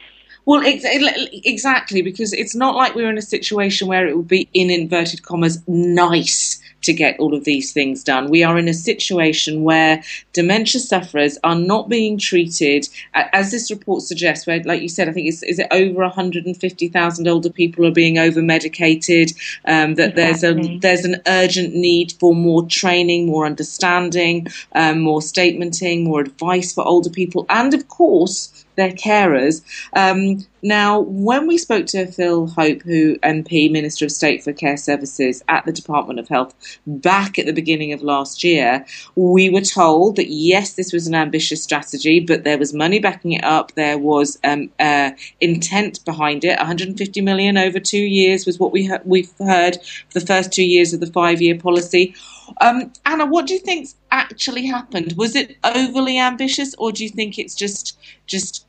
Well, 0.46 0.62
exactly, 0.66 2.02
because 2.02 2.34
it's 2.34 2.54
not 2.54 2.76
like 2.76 2.96
we're 2.96 3.10
in 3.10 3.18
a 3.18 3.22
situation 3.22 3.88
where 3.88 4.08
it 4.08 4.18
would 4.18 4.28
be, 4.28 4.50
in 4.54 4.70
inverted 4.70 5.24
commas, 5.24 5.62
nice 5.68 6.62
to 6.82 6.92
get 6.92 7.18
all 7.18 7.34
of 7.34 7.46
these 7.46 7.72
things 7.72 8.04
done. 8.04 8.30
We 8.30 8.44
are 8.44 8.58
in 8.58 8.68
a 8.68 8.74
situation 8.74 9.64
where 9.64 10.04
dementia 10.34 10.82
sufferers 10.82 11.38
are 11.44 11.56
not 11.56 11.88
being 11.88 12.18
treated, 12.18 12.90
as 13.14 13.52
this 13.52 13.72
report 13.72 14.02
suggests, 14.04 14.46
where, 14.46 14.62
like 14.64 14.82
you 14.82 14.90
said, 14.90 15.08
I 15.08 15.14
think 15.14 15.30
it's, 15.30 15.44
is 15.44 15.60
it 15.60 15.68
over 15.72 16.02
150,000 16.02 17.28
older 17.28 17.50
people 17.50 17.88
are 17.88 17.92
being 17.92 18.18
over 18.18 18.42
medicated, 18.42 19.32
um, 19.64 19.96
that 19.96 20.18
exactly. 20.18 20.22
there's, 20.44 20.44
a, 20.44 20.78
there's 20.80 21.06
an 21.06 21.22
urgent 21.26 21.74
need 21.74 22.12
for 22.20 22.36
more 22.36 22.68
training, 22.68 23.28
more 23.28 23.46
understanding, 23.46 24.48
um, 24.74 25.00
more 25.00 25.22
statementing, 25.22 26.04
more 26.04 26.20
advice 26.20 26.74
for 26.74 26.86
older 26.86 27.10
people, 27.10 27.46
and 27.50 27.74
of 27.74 27.88
course, 27.88 28.63
their 28.76 28.92
carers. 28.92 29.62
Um, 29.96 30.46
now, 30.62 31.02
when 31.02 31.46
we 31.48 31.58
spoke 31.58 31.88
to 31.88 32.08
Phil 32.08 32.48
Hope, 32.48 32.84
who 32.84 33.18
MP, 33.20 33.70
Minister 33.70 34.06
of 34.06 34.12
State 34.12 34.44
for 34.44 34.54
Care 34.54 34.78
Services 34.78 35.44
at 35.50 35.66
the 35.66 35.74
Department 35.74 36.20
of 36.20 36.30
Health, 36.30 36.56
back 36.88 37.38
at 37.38 37.46
the 37.46 37.52
beginning 37.54 37.92
of 37.92 38.02
last 38.02 38.44
year, 38.44 38.86
we 39.16 39.50
were 39.50 39.62
told 39.62 40.16
that 40.16 40.30
yes, 40.30 40.74
this 40.74 40.94
was 40.94 41.06
an 41.06 41.16
ambitious 41.16 41.62
strategy, 41.62 42.22
but 42.22 42.46
there 42.46 42.58
was 42.58 42.74
money 42.74 43.00
backing 43.00 43.34
it 43.34 43.44
up. 43.44 43.74
There 43.74 43.98
was 43.98 44.40
um, 44.44 44.70
uh, 44.80 45.12
intent 45.42 46.04
behind 46.06 46.46
it. 46.46 46.58
150 46.58 47.22
million 47.22 47.58
over 47.58 47.80
two 47.80 47.98
years 47.98 48.46
was 48.46 48.58
what 48.58 48.72
we 48.72 48.84
he- 48.84 48.94
we've 49.04 49.32
heard 49.40 49.76
for 50.10 50.20
the 50.20 50.26
first 50.26 50.54
two 50.54 50.64
years 50.66 50.94
of 50.94 51.00
the 51.02 51.08
five-year 51.08 51.58
policy. 51.60 52.16
Um, 52.62 52.92
Anna, 53.06 53.26
what 53.26 53.48
do 53.48 53.54
you 53.54 53.60
think 53.60 53.90
actually 54.24 54.66
happened? 54.68 55.14
Was 55.18 55.36
it 55.36 55.58
overly 55.64 56.18
ambitious, 56.20 56.76
or 56.78 56.92
do 56.92 57.04
you 57.04 57.10
think 57.10 57.38
it's 57.40 57.56
just 57.56 57.98
just 58.28 58.66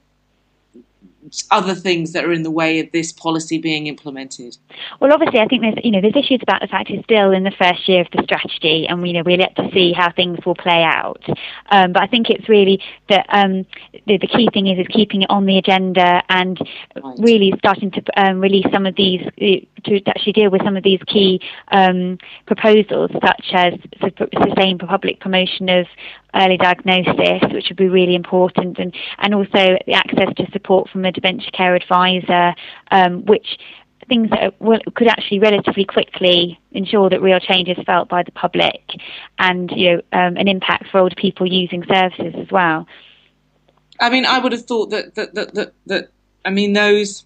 other 1.51 1.75
things 1.75 2.13
that 2.13 2.25
are 2.25 2.33
in 2.33 2.43
the 2.43 2.51
way 2.51 2.81
of 2.81 2.91
this 2.93 3.13
policy 3.13 3.59
being 3.59 3.87
implemented? 3.87 4.57
Well, 5.01 5.13
obviously, 5.13 5.41
I 5.41 5.47
think 5.47 5.63
there's 5.63 5.79
you 5.83 5.91
know 5.91 6.01
there's 6.01 6.17
issues 6.17 6.41
about 6.43 6.61
the 6.61 6.67
fact 6.67 6.91
it's 6.91 7.05
still 7.05 7.33
in 7.33 7.45
the 7.45 7.53
first 7.59 7.89
year 7.89 8.03
of 8.03 8.09
the 8.13 8.23
strategy, 8.23 8.87
and 8.87 9.07
you 9.07 9.13
know 9.13 9.23
we're 9.25 9.39
yet 9.39 9.57
to 9.57 9.69
see 9.73 9.93
how 9.93 10.13
things 10.13 10.39
will 10.45 10.55
play 10.55 10.83
out. 10.83 11.23
Um, 11.71 11.93
but 11.93 12.03
I 12.03 12.07
think 12.07 12.31
it's 12.31 12.49
really 12.49 12.83
that 13.09 13.27
um, 13.29 13.67
the, 14.07 14.19
the, 14.19 14.27
key 14.27 14.49
thing 14.53 14.67
is 14.67 14.79
is 14.79 14.87
keeping 14.89 15.23
it 15.23 15.31
on 15.31 15.47
the 15.47 15.59
agenda 15.59 16.23
and 16.29 16.59
right. 17.03 17.19
really 17.19 17.53
starting 17.59 17.91
to 17.93 18.03
um, 18.17 18.41
release 18.41 18.67
some 18.73 18.87
of 18.87 18.95
these 18.97 19.23
uh, 19.27 19.65
to 19.85 20.01
actually 20.07 20.33
deal 20.33 20.51
with 20.51 20.63
some 20.65 20.77
of 20.77 20.83
these 20.83 21.01
key 21.07 21.41
um, 21.73 22.19
proposals, 22.47 23.11
such 23.23 23.47
as 23.53 23.75
sustained 24.01 24.83
public 24.87 25.21
promotion 25.21 25.69
of 25.69 25.87
early 26.35 26.57
diagnosis, 26.57 27.42
which 27.53 27.66
would 27.68 27.77
be 27.77 27.88
really 27.88 28.14
important, 28.14 28.79
and, 28.79 28.94
and 29.18 29.35
also 29.35 29.77
the 29.87 29.94
access 29.94 30.35
to 30.37 30.51
support 30.53 30.88
from 30.90 31.05
a 31.05 31.12
dementia 31.12 31.51
care 31.53 31.75
advisor, 31.75 32.55
um, 32.90 33.25
which 33.27 33.59
things 34.09 34.29
that 34.31 34.61
will, 34.61 34.81
could 34.94 35.09
actually 35.09 35.38
relatively 35.38 35.85
quickly 35.85 36.61
ensure 36.73 37.09
that 37.11 37.23
real 37.23 37.40
change 37.40 37.68
is 37.68 37.79
felt 37.87 38.09
by 38.09 38.23
the 38.23 38.33
public 38.33 38.83
and 39.38 39.70
you 39.75 39.92
know 39.92 40.03
um, 40.12 40.37
an 40.37 40.49
impact 40.49 40.90
for 40.90 40.99
older 40.99 41.14
people 41.14 41.47
using 41.51 41.85
services 41.87 42.35
as 42.37 42.51
well. 42.51 42.87
I 44.01 44.11
mean, 44.11 44.27
I 44.27 44.38
would 44.38 44.53
have 44.53 44.66
thought 44.66 44.90
that 44.90 45.14
that 45.14 45.35
that 45.35 45.55
that, 45.55 45.73
that 45.87 46.09
I 46.44 46.51
mean 46.51 46.73
those 46.73 47.25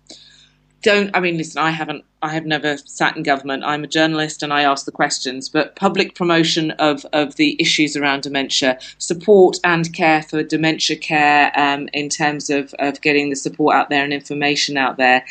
don't 0.83 1.11
I 1.15 1.21
mean 1.21 1.37
listen 1.37 1.61
I 1.61 1.71
haven't 1.71 2.05
I 2.21 2.31
have 2.31 2.47
never 2.47 2.77
sat 2.79 3.17
in 3.17 3.23
government. 3.23 3.63
I'm 3.65 3.85
a 3.85 3.87
journalist 3.87 4.43
and 4.43 4.53
I 4.53 4.63
ask 4.63 4.85
the 4.85 4.93
questions 4.93 5.49
but 5.49 5.77
public 5.77 6.15
promotion 6.15 6.73
of 6.73 7.05
of 7.13 7.37
the 7.37 7.57
issues 7.61 7.97
around 7.97 8.23
dementia 8.23 8.79
support 8.99 9.59
and 9.65 9.93
care 9.93 10.23
for 10.23 10.43
dementia 10.43 10.97
care 10.97 11.53
um, 11.59 11.89
in 11.93 12.09
terms 12.09 12.51
of 12.51 12.75
of 12.79 13.01
getting 13.01 13.31
the 13.31 13.37
support 13.37 13.75
out 13.75 13.91
there 13.91 14.05
and 14.05 14.13
information 14.13 14.77
out 14.77 14.97
there. 14.97 15.25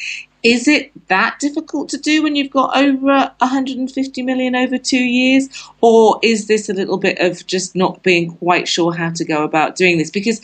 Is 0.43 0.67
it 0.67 0.91
that 1.07 1.39
difficult 1.39 1.89
to 1.89 1.97
do 1.97 2.21
when 2.21 2.35
you've 2.35 2.51
got 2.51 2.77
over 2.77 3.31
150 3.39 4.21
million 4.21 4.55
over 4.55 4.77
two 4.77 5.03
years? 5.03 5.49
Or 5.81 6.19
is 6.21 6.47
this 6.47 6.69
a 6.69 6.73
little 6.73 6.97
bit 6.97 7.19
of 7.19 7.45
just 7.47 7.75
not 7.75 8.03
being 8.03 8.37
quite 8.37 8.67
sure 8.67 8.93
how 8.93 9.09
to 9.09 9.25
go 9.25 9.43
about 9.43 9.75
doing 9.75 9.97
this? 9.97 10.11
Because 10.11 10.39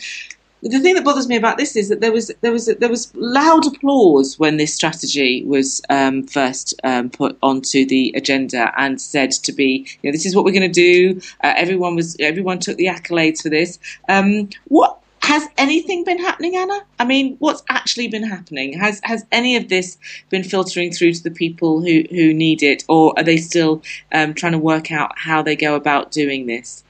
the 0.64 0.80
thing 0.80 0.94
that 0.94 1.04
bothers 1.04 1.28
me 1.28 1.36
about 1.36 1.58
this 1.58 1.76
is 1.76 1.90
that 1.90 2.00
there 2.00 2.12
was 2.12 2.32
there 2.40 2.52
was 2.52 2.66
there 2.66 2.88
was 2.88 3.14
loud 3.14 3.66
applause 3.66 4.38
when 4.38 4.56
this 4.56 4.74
strategy 4.74 5.44
was 5.44 5.82
um, 5.90 6.22
first 6.22 6.74
um, 6.82 7.10
put 7.10 7.36
onto 7.42 7.86
the 7.86 8.12
agenda 8.16 8.72
and 8.78 9.00
said 9.00 9.30
to 9.30 9.52
be, 9.52 9.86
you 10.02 10.08
know, 10.08 10.12
this 10.12 10.24
is 10.24 10.34
what 10.34 10.44
we're 10.44 10.52
going 10.52 10.72
to 10.72 10.80
do. 10.80 11.20
Uh, 11.42 11.52
everyone 11.56 11.94
was 11.94 12.16
everyone 12.18 12.58
took 12.58 12.78
the 12.78 12.86
accolades 12.86 13.42
for 13.42 13.50
this. 13.50 13.78
Um, 14.08 14.48
what 14.68 14.98
has 15.22 15.46
anything 15.58 16.04
been 16.04 16.18
happening, 16.18 16.56
Anna? 16.56 16.80
I 16.98 17.04
mean, 17.04 17.36
what's 17.40 17.62
actually 17.68 18.08
been 18.08 18.24
happening? 18.24 18.78
Has 18.78 19.00
has 19.04 19.26
any 19.30 19.56
of 19.56 19.68
this 19.68 19.98
been 20.30 20.44
filtering 20.44 20.92
through 20.92 21.12
to 21.12 21.22
the 21.22 21.30
people 21.30 21.82
who, 21.82 22.04
who 22.10 22.32
need 22.32 22.62
it, 22.62 22.84
or 22.88 23.12
are 23.18 23.24
they 23.24 23.36
still 23.36 23.82
um, 24.12 24.32
trying 24.32 24.52
to 24.52 24.58
work 24.58 24.90
out 24.90 25.18
how 25.18 25.42
they 25.42 25.56
go 25.56 25.74
about 25.74 26.10
doing 26.10 26.46
this? 26.46 26.84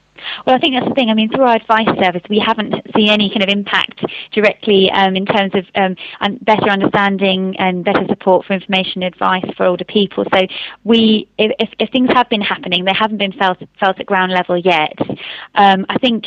Well, 0.45 0.55
I 0.55 0.59
think 0.59 0.75
that's 0.75 0.87
the 0.87 0.95
thing. 0.95 1.09
I 1.09 1.13
mean, 1.13 1.29
through 1.29 1.43
our 1.43 1.55
advice 1.55 1.87
service, 2.01 2.21
we 2.29 2.39
haven't 2.39 2.73
seen 2.95 3.09
any 3.09 3.29
kind 3.29 3.43
of 3.43 3.49
impact 3.49 4.03
directly 4.31 4.89
um, 4.91 5.15
in 5.15 5.25
terms 5.25 5.53
of 5.55 5.65
um, 5.75 5.95
better 6.41 6.69
understanding 6.69 7.55
and 7.57 7.83
better 7.83 8.05
support 8.07 8.45
for 8.45 8.53
information 8.53 9.03
advice 9.03 9.45
for 9.57 9.65
older 9.65 9.85
people. 9.85 10.25
So, 10.33 10.47
we, 10.83 11.29
if, 11.37 11.73
if 11.79 11.89
things 11.91 12.09
have 12.13 12.29
been 12.29 12.41
happening, 12.41 12.85
they 12.85 12.93
haven't 12.93 13.17
been 13.17 13.33
felt 13.33 13.59
felt 13.79 13.99
at 13.99 14.05
ground 14.05 14.31
level 14.31 14.57
yet. 14.57 14.97
Um, 15.55 15.85
I 15.89 15.97
think 15.97 16.25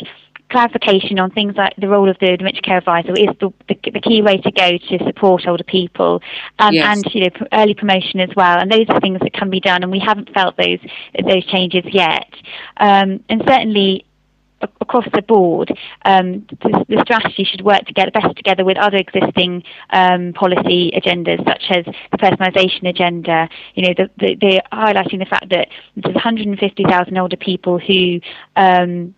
clarification 0.49 1.19
on 1.19 1.31
things 1.31 1.55
like 1.55 1.73
the 1.77 1.87
role 1.87 2.09
of 2.09 2.17
the 2.19 2.37
dementia 2.37 2.61
care 2.61 2.77
advisor 2.77 3.11
is 3.11 3.29
the, 3.39 3.51
the, 3.67 3.91
the 3.91 4.01
key 4.01 4.21
way 4.21 4.37
to 4.37 4.51
go 4.51 4.77
to 4.77 5.05
support 5.05 5.47
older 5.47 5.63
people, 5.63 6.21
um, 6.59 6.73
yes. 6.73 6.97
and 6.97 7.13
you 7.13 7.21
know 7.21 7.47
early 7.53 7.73
promotion 7.73 8.19
as 8.19 8.29
well. 8.35 8.57
And 8.59 8.71
those 8.71 8.85
are 8.89 8.99
things 8.99 9.19
that 9.21 9.33
can 9.33 9.49
be 9.49 9.59
done, 9.59 9.83
and 9.83 9.91
we 9.91 9.99
haven't 9.99 10.33
felt 10.33 10.57
those 10.57 10.79
those 11.23 11.45
changes 11.45 11.83
yet. 11.91 12.31
Um, 12.77 13.23
and 13.29 13.43
certainly 13.47 14.05
across 14.81 15.05
the 15.13 15.21
board, 15.21 15.71
um, 16.05 16.45
the, 16.49 16.85
the, 16.89 17.01
strategy 17.03 17.43
should 17.43 17.61
work 17.61 17.85
together 17.85 18.11
better 18.11 18.33
together 18.33 18.65
with 18.65 18.77
other 18.77 18.97
existing 18.97 19.63
um, 19.91 20.33
policy 20.33 20.91
agendas, 20.91 21.43
such 21.45 21.63
as 21.69 21.85
the 22.11 22.17
personalisation 22.17 22.89
agenda. 22.89 23.47
You 23.75 23.87
know, 23.87 23.93
the, 23.97 24.09
the, 24.17 24.35
they're 24.35 24.61
highlighting 24.71 25.19
the 25.19 25.25
fact 25.25 25.49
that 25.49 25.69
there's 25.95 26.15
150,000 26.15 27.17
older 27.17 27.37
people 27.37 27.79
who 27.79 28.19
um, 28.55 29.15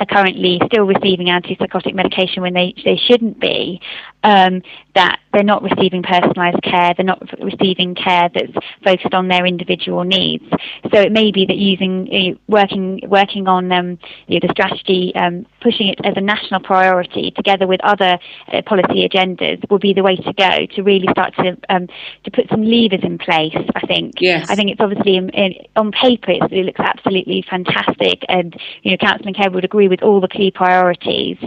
are 0.00 0.06
currently 0.06 0.60
still 0.66 0.84
receiving 0.84 1.26
antipsychotic 1.26 1.94
medication 1.94 2.42
when 2.42 2.54
they, 2.54 2.74
they 2.84 2.96
shouldn't 2.96 3.38
be, 3.38 3.80
um, 4.22 4.62
that 4.94 5.20
they're 5.32 5.44
not 5.44 5.62
receiving 5.62 6.02
personalised 6.02 6.62
care, 6.62 6.92
they're 6.96 7.06
not 7.06 7.22
receiving 7.40 7.94
care 7.94 8.28
that's 8.34 8.52
focused 8.84 9.14
on 9.14 9.28
their 9.28 9.46
individual 9.46 10.04
needs. 10.04 10.44
So 10.92 11.00
it 11.00 11.12
may 11.12 11.30
be 11.30 11.46
that 11.46 11.56
using, 11.56 12.38
working, 12.48 13.00
working 13.06 13.46
on 13.46 13.70
um, 13.70 13.98
you 14.26 14.40
know, 14.40 14.46
the 14.46 14.52
strategy, 14.52 15.12
um, 15.14 15.46
pushing 15.62 15.88
it 15.88 16.00
as 16.04 16.14
a 16.16 16.20
national 16.20 16.60
priority 16.60 17.30
together 17.30 17.66
with 17.66 17.80
other 17.84 18.18
uh, 18.52 18.62
policy 18.62 19.08
agendas 19.08 19.68
will 19.70 19.78
be 19.78 19.92
the 19.92 20.02
way 20.02 20.16
to 20.16 20.32
go 20.32 20.66
to 20.74 20.82
really 20.82 21.06
start 21.10 21.34
to, 21.36 21.56
um, 21.68 21.86
to 22.24 22.30
put 22.30 22.48
some 22.50 22.62
levers 22.62 23.00
in 23.02 23.18
place, 23.18 23.54
I 23.74 23.86
think. 23.86 24.14
Yes. 24.20 24.50
I 24.50 24.56
think 24.56 24.70
it's 24.70 24.80
obviously, 24.80 25.16
in, 25.16 25.28
in, 25.30 25.54
on 25.76 25.92
paper, 25.92 26.32
it 26.32 26.64
looks 26.64 26.80
absolutely 26.80 27.44
fantastic 27.48 28.24
and, 28.28 28.58
you 28.82 28.90
know, 28.90 28.96
Counsel 28.96 29.28
and 29.28 29.36
Care 29.36 29.50
would 29.50 29.64
agree 29.64 29.88
with 29.88 30.02
all 30.02 30.20
the 30.20 30.28
key 30.28 30.50
priorities, 30.50 31.38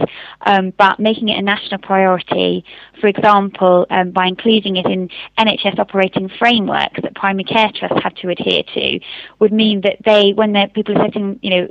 um, 0.46 0.72
but 0.78 0.98
making 0.98 1.28
it 1.28 1.38
a 1.38 1.42
national 1.42 1.80
priority, 1.80 2.63
for 3.00 3.06
example, 3.06 3.86
um, 3.90 4.10
by 4.10 4.26
including 4.26 4.76
it 4.76 4.86
in 4.86 5.10
NHS 5.38 5.78
operating 5.78 6.28
frameworks 6.28 7.00
that 7.02 7.14
primary 7.14 7.44
care 7.44 7.70
trusts 7.74 8.02
have 8.02 8.14
to 8.16 8.28
adhere 8.28 8.62
to, 8.74 9.00
would 9.38 9.52
mean 9.52 9.82
that 9.82 9.96
they, 10.04 10.32
when 10.32 10.54
people 10.70 10.96
are 10.98 11.04
setting, 11.04 11.38
you 11.42 11.50
know, 11.50 11.68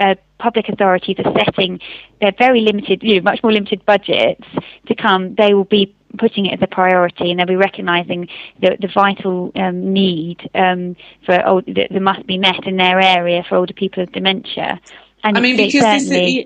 uh, 0.00 0.14
public 0.38 0.68
authorities 0.68 1.16
are 1.24 1.32
setting 1.44 1.80
their 2.20 2.32
very 2.38 2.60
limited, 2.60 3.02
you 3.02 3.16
know, 3.16 3.22
much 3.22 3.42
more 3.42 3.52
limited 3.52 3.84
budgets 3.84 4.44
to 4.86 4.94
come, 4.94 5.34
they 5.34 5.54
will 5.54 5.64
be 5.64 5.94
putting 6.18 6.46
it 6.46 6.54
as 6.54 6.62
a 6.62 6.66
priority 6.66 7.30
and 7.30 7.38
they'll 7.38 7.46
be 7.46 7.56
recognising 7.56 8.28
the, 8.60 8.76
the 8.80 8.88
vital 8.88 9.52
um, 9.56 9.92
need 9.92 10.48
um, 10.54 10.96
for 11.26 11.44
old, 11.46 11.66
that, 11.66 11.90
must 12.00 12.26
be 12.26 12.38
met 12.38 12.66
in 12.66 12.76
their 12.76 13.00
area 13.00 13.44
for 13.48 13.56
older 13.56 13.74
people 13.74 14.02
with 14.02 14.12
dementia. 14.12 14.80
And 15.24 15.36
I 15.36 15.40
mean, 15.40 15.56
because 15.56 16.08
this 16.08 16.10
is, 16.10 16.44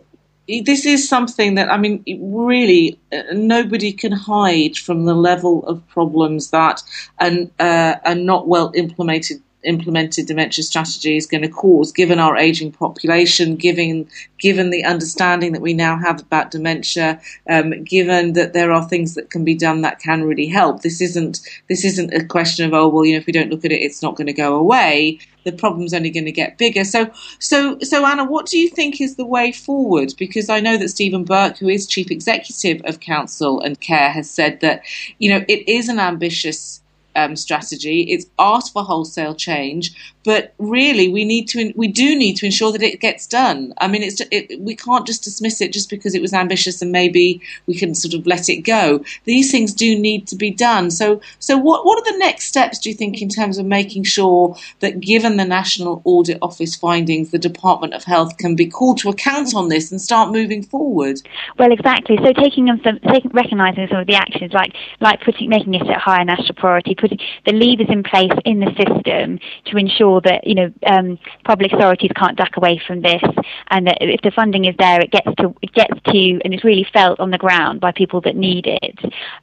this 0.60 0.84
is 0.86 1.08
something 1.08 1.54
that 1.54 1.70
I 1.70 1.76
mean, 1.76 2.04
really, 2.20 2.98
uh, 3.12 3.22
nobody 3.32 3.92
can 3.92 4.12
hide 4.12 4.76
from 4.76 5.04
the 5.04 5.14
level 5.14 5.64
of 5.66 5.86
problems 5.88 6.50
that 6.50 6.82
an 7.18 7.50
uh, 7.58 7.96
a 8.04 8.14
not 8.14 8.48
well 8.48 8.72
implemented 8.74 9.42
implemented 9.64 10.26
dementia 10.26 10.64
strategy 10.64 11.16
is 11.16 11.26
going 11.26 11.42
to 11.42 11.48
cause, 11.48 11.92
given 11.92 12.18
our 12.18 12.36
aging 12.36 12.72
population, 12.72 13.56
given 13.56 14.08
given 14.38 14.70
the 14.70 14.84
understanding 14.84 15.52
that 15.52 15.62
we 15.62 15.72
now 15.72 15.96
have 15.96 16.20
about 16.20 16.50
dementia, 16.50 17.20
um, 17.48 17.84
given 17.84 18.32
that 18.32 18.52
there 18.52 18.72
are 18.72 18.88
things 18.88 19.14
that 19.14 19.30
can 19.30 19.44
be 19.44 19.54
done 19.54 19.82
that 19.82 20.00
can 20.00 20.24
really 20.24 20.46
help. 20.46 20.82
This 20.82 21.00
isn't 21.00 21.40
this 21.68 21.84
isn't 21.84 22.12
a 22.12 22.24
question 22.24 22.66
of 22.66 22.74
oh 22.74 22.88
well, 22.88 23.04
you 23.04 23.12
know, 23.12 23.18
if 23.18 23.26
we 23.26 23.32
don't 23.32 23.50
look 23.50 23.64
at 23.64 23.72
it, 23.72 23.82
it's 23.82 24.02
not 24.02 24.16
going 24.16 24.26
to 24.26 24.32
go 24.32 24.56
away. 24.56 25.18
The 25.44 25.52
problem's 25.52 25.92
only 25.92 26.10
going 26.10 26.26
to 26.26 26.32
get 26.32 26.56
bigger. 26.56 26.84
So, 26.84 27.10
so, 27.40 27.76
so, 27.80 28.06
Anna, 28.06 28.24
what 28.24 28.46
do 28.46 28.58
you 28.58 28.68
think 28.68 29.00
is 29.00 29.16
the 29.16 29.26
way 29.26 29.50
forward? 29.50 30.14
Because 30.16 30.48
I 30.48 30.60
know 30.60 30.76
that 30.76 30.88
Stephen 30.88 31.24
Burke, 31.24 31.58
who 31.58 31.68
is 31.68 31.86
chief 31.86 32.12
executive 32.12 32.80
of 32.84 33.00
Counsel 33.00 33.60
and 33.60 33.80
Care, 33.80 34.10
has 34.10 34.30
said 34.30 34.60
that 34.60 34.82
you 35.18 35.30
know 35.30 35.44
it 35.48 35.68
is 35.68 35.88
an 35.88 35.98
ambitious 35.98 36.81
um, 37.16 37.36
strategy. 37.36 38.06
It's 38.08 38.26
asked 38.38 38.72
for 38.72 38.82
wholesale 38.82 39.34
change, 39.34 39.94
but 40.24 40.54
really 40.58 41.08
we 41.08 41.24
need 41.24 41.46
to 41.48 41.72
we 41.76 41.88
do 41.88 42.16
need 42.16 42.34
to 42.36 42.46
ensure 42.46 42.72
that 42.72 42.82
it 42.82 43.00
gets 43.00 43.26
done. 43.26 43.74
I 43.78 43.88
mean, 43.88 44.02
it's 44.02 44.20
it, 44.30 44.60
we 44.60 44.76
can't 44.76 45.06
just 45.06 45.24
dismiss 45.24 45.60
it 45.60 45.72
just 45.72 45.90
because 45.90 46.14
it 46.14 46.22
was 46.22 46.32
ambitious 46.32 46.82
and 46.82 46.92
maybe 46.92 47.40
we 47.66 47.74
can 47.74 47.94
sort 47.94 48.14
of 48.14 48.26
let 48.26 48.48
it 48.48 48.62
go. 48.62 49.04
These 49.24 49.50
things 49.50 49.72
do 49.72 49.98
need 49.98 50.26
to 50.28 50.36
be 50.36 50.50
done. 50.50 50.90
So 50.90 51.20
so 51.38 51.56
what 51.56 51.84
what 51.84 51.98
are 51.98 52.12
the 52.12 52.18
next 52.18 52.46
steps 52.46 52.78
do 52.78 52.88
you 52.88 52.94
think 52.94 53.20
in 53.20 53.28
terms 53.28 53.58
of 53.58 53.66
making 53.66 54.04
sure 54.04 54.56
that 54.80 55.00
given 55.00 55.36
the 55.36 55.44
National 55.44 56.02
Audit 56.04 56.38
Office 56.42 56.76
findings, 56.76 57.30
the 57.30 57.38
Department 57.38 57.94
of 57.94 58.04
Health 58.04 58.36
can 58.38 58.54
be 58.54 58.66
called 58.66 58.98
to 58.98 59.08
account 59.08 59.54
on 59.54 59.68
this 59.68 59.90
and 59.90 60.00
start 60.00 60.32
moving 60.32 60.62
forward? 60.62 61.20
Well, 61.58 61.72
exactly. 61.72 62.16
So 62.22 62.32
taking 62.32 62.66
some 62.84 62.98
taking, 63.12 63.30
recognizing 63.32 63.88
some 63.88 64.00
of 64.00 64.06
the 64.06 64.14
actions 64.14 64.52
like 64.52 64.74
like 65.00 65.20
putting 65.22 65.48
making 65.48 65.74
it 65.74 65.82
a 65.82 65.98
higher 65.98 66.24
national 66.24 66.54
priority, 66.54 66.94
putting 67.02 67.18
the 67.44 67.52
levers 67.52 67.88
in 67.90 68.02
place 68.02 68.32
in 68.44 68.60
the 68.60 68.70
system 68.78 69.38
to 69.66 69.76
ensure 69.76 70.20
that 70.22 70.46
you 70.46 70.54
know 70.54 70.72
um, 70.86 71.18
public 71.44 71.72
authorities 71.72 72.12
can't 72.16 72.38
duck 72.38 72.56
away 72.56 72.80
from 72.86 73.02
this, 73.02 73.22
and 73.68 73.86
that 73.86 73.98
if 74.00 74.22
the 74.22 74.30
funding 74.30 74.64
is 74.64 74.74
there, 74.78 75.00
it 75.00 75.10
gets 75.10 75.28
to 75.38 75.54
it 75.60 75.72
gets 75.74 76.00
to 76.06 76.40
and 76.44 76.54
it's 76.54 76.64
really 76.64 76.86
felt 76.92 77.18
on 77.20 77.30
the 77.30 77.38
ground 77.38 77.80
by 77.80 77.92
people 77.92 78.20
that 78.20 78.36
need 78.36 78.66
it, 78.66 78.98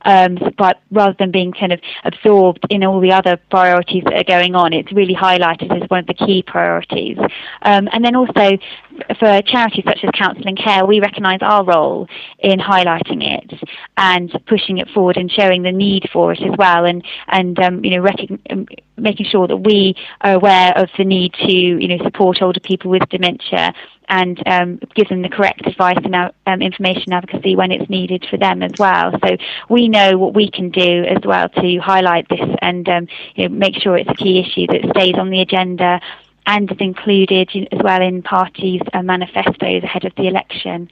um, 0.05 0.37
but 0.57 0.81
rather 0.91 1.15
than 1.19 1.31
being 1.31 1.51
kind 1.51 1.73
of 1.73 1.79
absorbed 2.05 2.65
in 2.69 2.83
all 2.83 2.99
the 2.99 3.11
other 3.11 3.37
priorities 3.51 4.03
that 4.05 4.15
are 4.15 4.23
going 4.23 4.55
on, 4.55 4.73
it's 4.73 4.91
really 4.93 5.15
highlighted 5.15 5.69
as 5.75 5.89
one 5.89 5.99
of 5.99 6.07
the 6.07 6.13
key 6.13 6.41
priorities. 6.41 7.17
Um, 7.63 7.89
and 7.91 8.03
then 8.03 8.15
also 8.15 8.57
for 9.19 9.41
charities 9.43 9.83
such 9.85 9.99
as 10.03 10.09
Counsel 10.13 10.45
and 10.45 10.57
Care, 10.57 10.85
we 10.85 10.99
recognise 10.99 11.39
our 11.41 11.63
role 11.63 12.07
in 12.39 12.59
highlighting 12.59 13.23
it 13.23 13.53
and 13.97 14.31
pushing 14.47 14.77
it 14.77 14.89
forward 14.89 15.17
and 15.17 15.31
showing 15.31 15.63
the 15.63 15.71
need 15.71 16.09
for 16.12 16.31
it 16.31 16.41
as 16.41 16.55
well, 16.57 16.85
and 16.85 17.03
and 17.27 17.59
um, 17.59 17.83
you 17.83 17.99
know 17.99 18.07
um, 18.49 18.67
making 18.97 19.25
sure 19.25 19.47
that 19.47 19.57
we 19.57 19.95
are 20.21 20.33
aware 20.33 20.73
of 20.77 20.89
the 20.97 21.05
need 21.05 21.33
to 21.33 21.51
you 21.51 21.88
know 21.88 22.03
support 22.03 22.41
older 22.41 22.59
people 22.59 22.91
with 22.91 23.07
dementia 23.09 23.73
and 24.09 24.41
um, 24.47 24.79
give 24.95 25.07
them 25.07 25.21
the 25.21 25.29
correct 25.29 25.65
advice 25.65 25.99
and 26.03 26.15
um, 26.15 26.62
information 26.62 27.13
advocacy 27.13 27.55
when 27.55 27.71
it's 27.71 27.89
needed 27.89 28.25
for 28.29 28.38
them 28.38 28.63
as 28.63 28.71
well. 28.79 29.12
So 29.23 29.38
we 29.69 29.88
know 29.88 30.17
what 30.17 30.33
we 30.33 30.49
can 30.49 30.71
do 30.71 31.05
as 31.05 31.23
well 31.23 31.47
to 31.49 31.77
highlight 31.77 32.27
this 32.27 32.39
and 32.62 32.89
um, 32.89 33.07
you 33.35 33.47
know, 33.47 33.55
make 33.55 33.75
sure 33.75 33.97
it's 33.97 34.09
a 34.09 34.15
key 34.15 34.39
issue 34.39 34.65
that 34.67 34.89
stays 34.95 35.15
on 35.15 35.29
the 35.29 35.41
agenda 35.41 36.01
and 36.45 36.71
is 36.71 36.78
included 36.80 37.49
as 37.71 37.80
well 37.84 38.02
in 38.02 38.21
parties' 38.21 38.82
manifestos 39.04 39.84
ahead 39.84 40.06
of 40.06 40.13
the 40.15 40.28
election. 40.28 40.89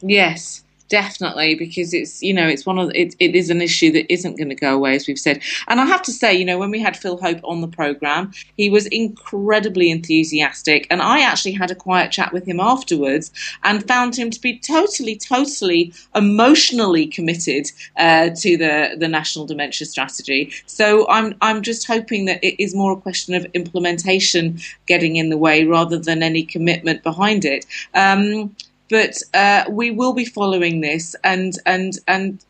Yes 0.00 0.64
definitely 0.90 1.54
because 1.54 1.94
it's 1.94 2.22
you 2.22 2.34
know 2.34 2.46
it's 2.46 2.66
one 2.66 2.78
of 2.78 2.90
it, 2.94 3.14
it 3.18 3.34
is 3.34 3.48
an 3.48 3.62
issue 3.62 3.90
that 3.92 4.12
isn't 4.12 4.36
going 4.36 4.48
to 4.50 4.54
go 4.54 4.74
away 4.74 4.94
as 4.96 5.06
we've 5.06 5.18
said. 5.18 5.40
And 5.68 5.80
i 5.80 5.86
have 5.86 6.02
to 6.02 6.12
say 6.12 6.34
you 6.34 6.44
know 6.44 6.58
when 6.58 6.70
we 6.70 6.80
had 6.80 6.96
phil 6.96 7.16
hope 7.16 7.40
on 7.44 7.60
the 7.62 7.68
program 7.68 8.32
he 8.56 8.68
was 8.68 8.86
incredibly 8.86 9.90
enthusiastic 9.90 10.86
and 10.90 11.00
i 11.00 11.20
actually 11.20 11.52
had 11.52 11.70
a 11.70 11.74
quiet 11.74 12.12
chat 12.12 12.32
with 12.32 12.44
him 12.44 12.60
afterwards 12.60 13.30
and 13.62 13.86
found 13.86 14.16
him 14.16 14.30
to 14.30 14.40
be 14.40 14.58
totally 14.58 15.16
totally 15.16 15.92
emotionally 16.14 17.06
committed 17.06 17.70
uh, 17.96 18.30
to 18.30 18.56
the 18.56 18.96
the 18.98 19.08
national 19.08 19.46
dementia 19.46 19.86
strategy. 19.86 20.52
So 20.66 21.08
i'm 21.08 21.34
i'm 21.40 21.62
just 21.62 21.86
hoping 21.86 22.24
that 22.24 22.42
it 22.42 22.60
is 22.62 22.74
more 22.74 22.92
a 22.92 23.00
question 23.00 23.34
of 23.34 23.46
implementation 23.54 24.58
getting 24.86 25.16
in 25.16 25.30
the 25.30 25.38
way 25.38 25.64
rather 25.64 25.98
than 25.98 26.22
any 26.22 26.42
commitment 26.42 27.02
behind 27.02 27.44
it. 27.44 27.64
Um, 27.94 28.56
but 28.90 29.22
uh, 29.32 29.64
we 29.70 29.90
will 29.92 30.12
be 30.12 30.24
following 30.24 30.80
this. 30.80 31.14
And 31.24 31.54
and 31.64 31.98
and 32.06 32.44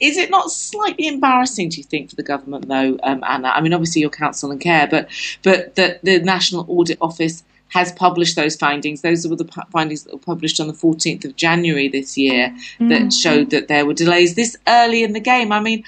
is 0.00 0.16
it 0.16 0.30
not 0.30 0.50
slightly 0.50 1.06
embarrassing, 1.06 1.68
do 1.68 1.76
you 1.76 1.84
think, 1.84 2.10
for 2.10 2.16
the 2.16 2.22
government 2.22 2.68
though, 2.68 2.98
um, 3.02 3.22
Anna? 3.24 3.48
I 3.48 3.60
mean, 3.60 3.74
obviously 3.74 4.00
your 4.00 4.10
Counsel 4.10 4.50
and 4.50 4.60
Care, 4.60 4.88
but 4.90 5.08
but 5.42 5.76
that 5.76 6.02
the 6.02 6.18
National 6.20 6.64
Audit 6.68 6.98
Office 7.00 7.44
has 7.68 7.92
published 7.92 8.36
those 8.36 8.56
findings. 8.56 9.02
Those 9.02 9.26
were 9.26 9.36
the 9.36 9.48
findings 9.70 10.04
that 10.04 10.12
were 10.12 10.18
published 10.18 10.60
on 10.60 10.66
the 10.66 10.72
14th 10.72 11.24
of 11.24 11.36
January 11.36 11.88
this 11.88 12.16
year 12.16 12.48
mm-hmm. 12.48 12.88
that 12.88 13.12
showed 13.12 13.50
that 13.50 13.68
there 13.68 13.84
were 13.84 13.92
delays 13.92 14.34
this 14.34 14.56
early 14.68 15.02
in 15.02 15.12
the 15.12 15.20
game. 15.20 15.52
I 15.52 15.60
mean, 15.60 15.82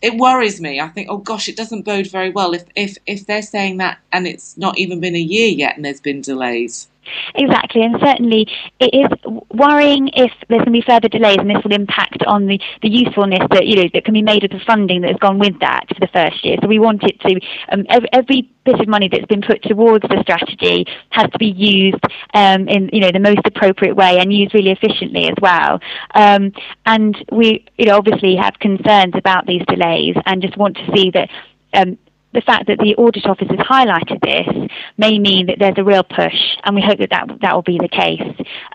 it 0.00 0.16
worries 0.16 0.60
me. 0.60 0.80
I 0.80 0.88
think, 0.88 1.08
oh 1.10 1.18
gosh, 1.18 1.48
it 1.48 1.56
doesn't 1.56 1.82
bode 1.82 2.06
very 2.06 2.30
well 2.30 2.54
if 2.54 2.64
if 2.74 2.96
if 3.06 3.26
they're 3.26 3.42
saying 3.42 3.78
that 3.78 3.98
and 4.12 4.26
it's 4.26 4.56
not 4.56 4.78
even 4.78 5.00
been 5.00 5.16
a 5.16 5.20
year 5.20 5.48
yet 5.48 5.76
and 5.76 5.84
there's 5.84 6.00
been 6.00 6.20
delays. 6.20 6.88
Exactly, 7.34 7.82
and 7.82 7.96
certainly 8.00 8.46
it 8.80 8.90
is 8.92 9.32
worrying 9.52 10.08
if 10.14 10.32
there's 10.48 10.64
going 10.64 10.66
to 10.66 10.70
be 10.70 10.82
further 10.86 11.08
delays, 11.08 11.36
and 11.38 11.50
this 11.50 11.62
will 11.64 11.72
impact 11.72 12.24
on 12.26 12.46
the, 12.46 12.60
the 12.82 12.88
usefulness 12.88 13.46
that 13.50 13.66
you 13.66 13.76
know 13.76 13.88
that 13.92 14.04
can 14.04 14.14
be 14.14 14.22
made 14.22 14.44
of 14.44 14.50
the 14.50 14.60
funding 14.66 15.02
that 15.02 15.10
has 15.10 15.18
gone 15.18 15.38
with 15.38 15.58
that 15.60 15.84
for 15.88 16.00
the 16.00 16.08
first 16.12 16.44
year. 16.44 16.56
So 16.62 16.68
we 16.68 16.78
want 16.78 17.02
it 17.04 17.20
to 17.20 17.40
um, 17.72 17.86
every, 17.88 18.08
every, 18.12 18.52
bit 18.64 18.80
of 18.80 18.88
money 18.88 19.08
that's 19.08 19.26
been 19.26 19.42
put 19.42 19.62
towards 19.62 20.02
the 20.08 20.20
strategy 20.22 20.84
has 21.10 21.30
to 21.30 21.38
be 21.38 21.46
used 21.46 22.02
um, 22.34 22.68
in 22.68 22.90
you 22.92 23.00
know 23.00 23.12
the 23.12 23.20
most 23.20 23.40
appropriate 23.44 23.94
way 23.94 24.18
and 24.18 24.32
used 24.32 24.54
really 24.54 24.72
efficiently 24.72 25.28
as 25.28 25.36
well. 25.40 25.78
Um, 26.14 26.52
and 26.84 27.16
we 27.30 27.64
you 27.78 27.86
know 27.86 27.96
obviously 27.96 28.36
have 28.36 28.58
concerns 28.58 29.14
about 29.14 29.46
these 29.46 29.62
delays 29.68 30.16
and 30.26 30.42
just 30.42 30.56
want 30.56 30.76
to 30.76 30.90
see 30.94 31.10
that 31.12 31.30
um, 31.74 31.98
the 32.36 32.42
fact 32.42 32.66
that 32.66 32.78
the 32.78 32.94
audit 32.96 33.24
office 33.26 33.48
has 33.48 33.58
highlighted 33.58 34.20
this 34.20 34.70
may 34.98 35.18
mean 35.18 35.46
that 35.46 35.58
there's 35.58 35.78
a 35.78 35.82
real 35.82 36.04
push, 36.04 36.36
and 36.64 36.76
we 36.76 36.82
hope 36.82 36.98
that 36.98 37.08
that, 37.10 37.26
that 37.40 37.54
will 37.54 37.62
be 37.62 37.78
the 37.78 37.88
case, 37.88 38.20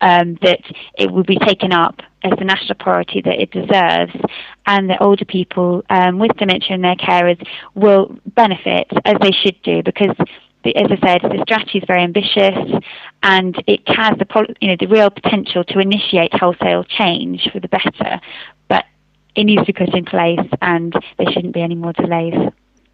um, 0.02 0.38
that 0.42 0.62
it 0.98 1.12
will 1.12 1.24
be 1.24 1.38
taken 1.38 1.72
up 1.72 2.02
as 2.24 2.32
the 2.40 2.46
national 2.46 2.76
priority 2.80 3.22
that 3.22 3.40
it 3.40 3.52
deserves, 3.52 4.14
and 4.66 4.90
that 4.90 5.00
older 5.00 5.26
people 5.26 5.84
um, 5.92 6.18
with 6.18 6.36
dementia 6.38 6.74
and 6.74 6.84
their 6.84 6.96
carers 6.96 7.42
will 7.76 8.18
benefit 8.36 8.88
as 9.06 9.16
they 9.22 9.32
should 9.32 9.62
do 9.62 9.82
because. 9.84 10.16
As 10.64 10.92
I 10.92 11.08
said, 11.08 11.22
the 11.24 11.42
strategy 11.42 11.80
is 11.80 11.84
very 11.88 12.04
ambitious, 12.04 12.84
and 13.24 13.56
it 13.66 13.82
has 13.88 14.16
the 14.20 14.56
you 14.62 14.68
know 14.68 14.76
the 14.80 14.86
real 14.86 15.10
potential 15.10 15.64
to 15.64 15.80
initiate 15.80 16.36
wholesale 16.36 16.84
change 16.84 17.50
for 17.52 17.60
the 17.60 17.68
better. 17.68 18.22
But 18.68 18.86
it 19.36 19.46
needs 19.46 19.66
to 19.66 19.74
be 19.74 19.74
put 19.74 19.96
in 19.96 20.06
place, 20.06 20.48
and 20.62 20.94
there 21.18 21.32
shouldn't 21.32 21.56
be 21.56 21.64
any 21.64 21.74
more 21.74 21.94
delays. 21.94 22.36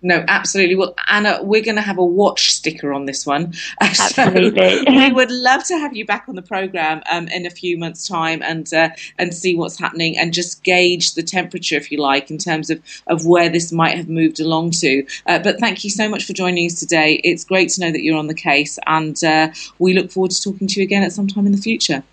No, 0.01 0.23
absolutely. 0.27 0.75
Well, 0.75 0.93
Anna, 1.09 1.39
we're 1.41 1.63
going 1.63 1.75
to 1.75 1.81
have 1.81 1.97
a 1.97 2.05
watch 2.05 2.53
sticker 2.53 2.93
on 2.93 3.05
this 3.05 3.25
one. 3.25 3.53
Absolutely. 3.81 4.85
So 4.85 4.91
we 4.91 5.11
would 5.11 5.31
love 5.31 5.63
to 5.65 5.77
have 5.77 5.95
you 5.95 6.05
back 6.05 6.25
on 6.27 6.35
the 6.35 6.43
program 6.43 7.01
um, 7.11 7.27
in 7.29 7.47
a 7.47 7.49
few 7.49 7.77
months' 7.79 8.07
time 8.07 8.43
and 8.43 8.71
uh, 8.73 8.89
and 9.17 9.33
see 9.33 9.55
what's 9.55 9.79
happening 9.79 10.17
and 10.17 10.33
just 10.33 10.63
gauge 10.63 11.15
the 11.15 11.23
temperature, 11.23 11.75
if 11.75 11.91
you 11.91 11.99
like, 11.99 12.29
in 12.29 12.37
terms 12.37 12.69
of, 12.69 12.81
of 13.07 13.25
where 13.25 13.49
this 13.49 13.71
might 13.71 13.97
have 13.97 14.07
moved 14.07 14.39
along 14.39 14.71
to. 14.71 15.03
Uh, 15.25 15.39
but 15.39 15.59
thank 15.59 15.83
you 15.83 15.89
so 15.89 16.07
much 16.07 16.25
for 16.25 16.33
joining 16.33 16.67
us 16.67 16.79
today. 16.79 17.19
It's 17.23 17.43
great 17.43 17.69
to 17.69 17.81
know 17.81 17.91
that 17.91 18.03
you're 18.03 18.17
on 18.17 18.27
the 18.27 18.35
case, 18.35 18.77
and 18.85 19.21
uh, 19.23 19.49
we 19.79 19.93
look 19.93 20.11
forward 20.11 20.31
to 20.31 20.41
talking 20.41 20.67
to 20.67 20.79
you 20.79 20.83
again 20.83 21.03
at 21.03 21.11
some 21.11 21.27
time 21.27 21.47
in 21.47 21.53
the 21.53 21.57
future. 21.57 22.03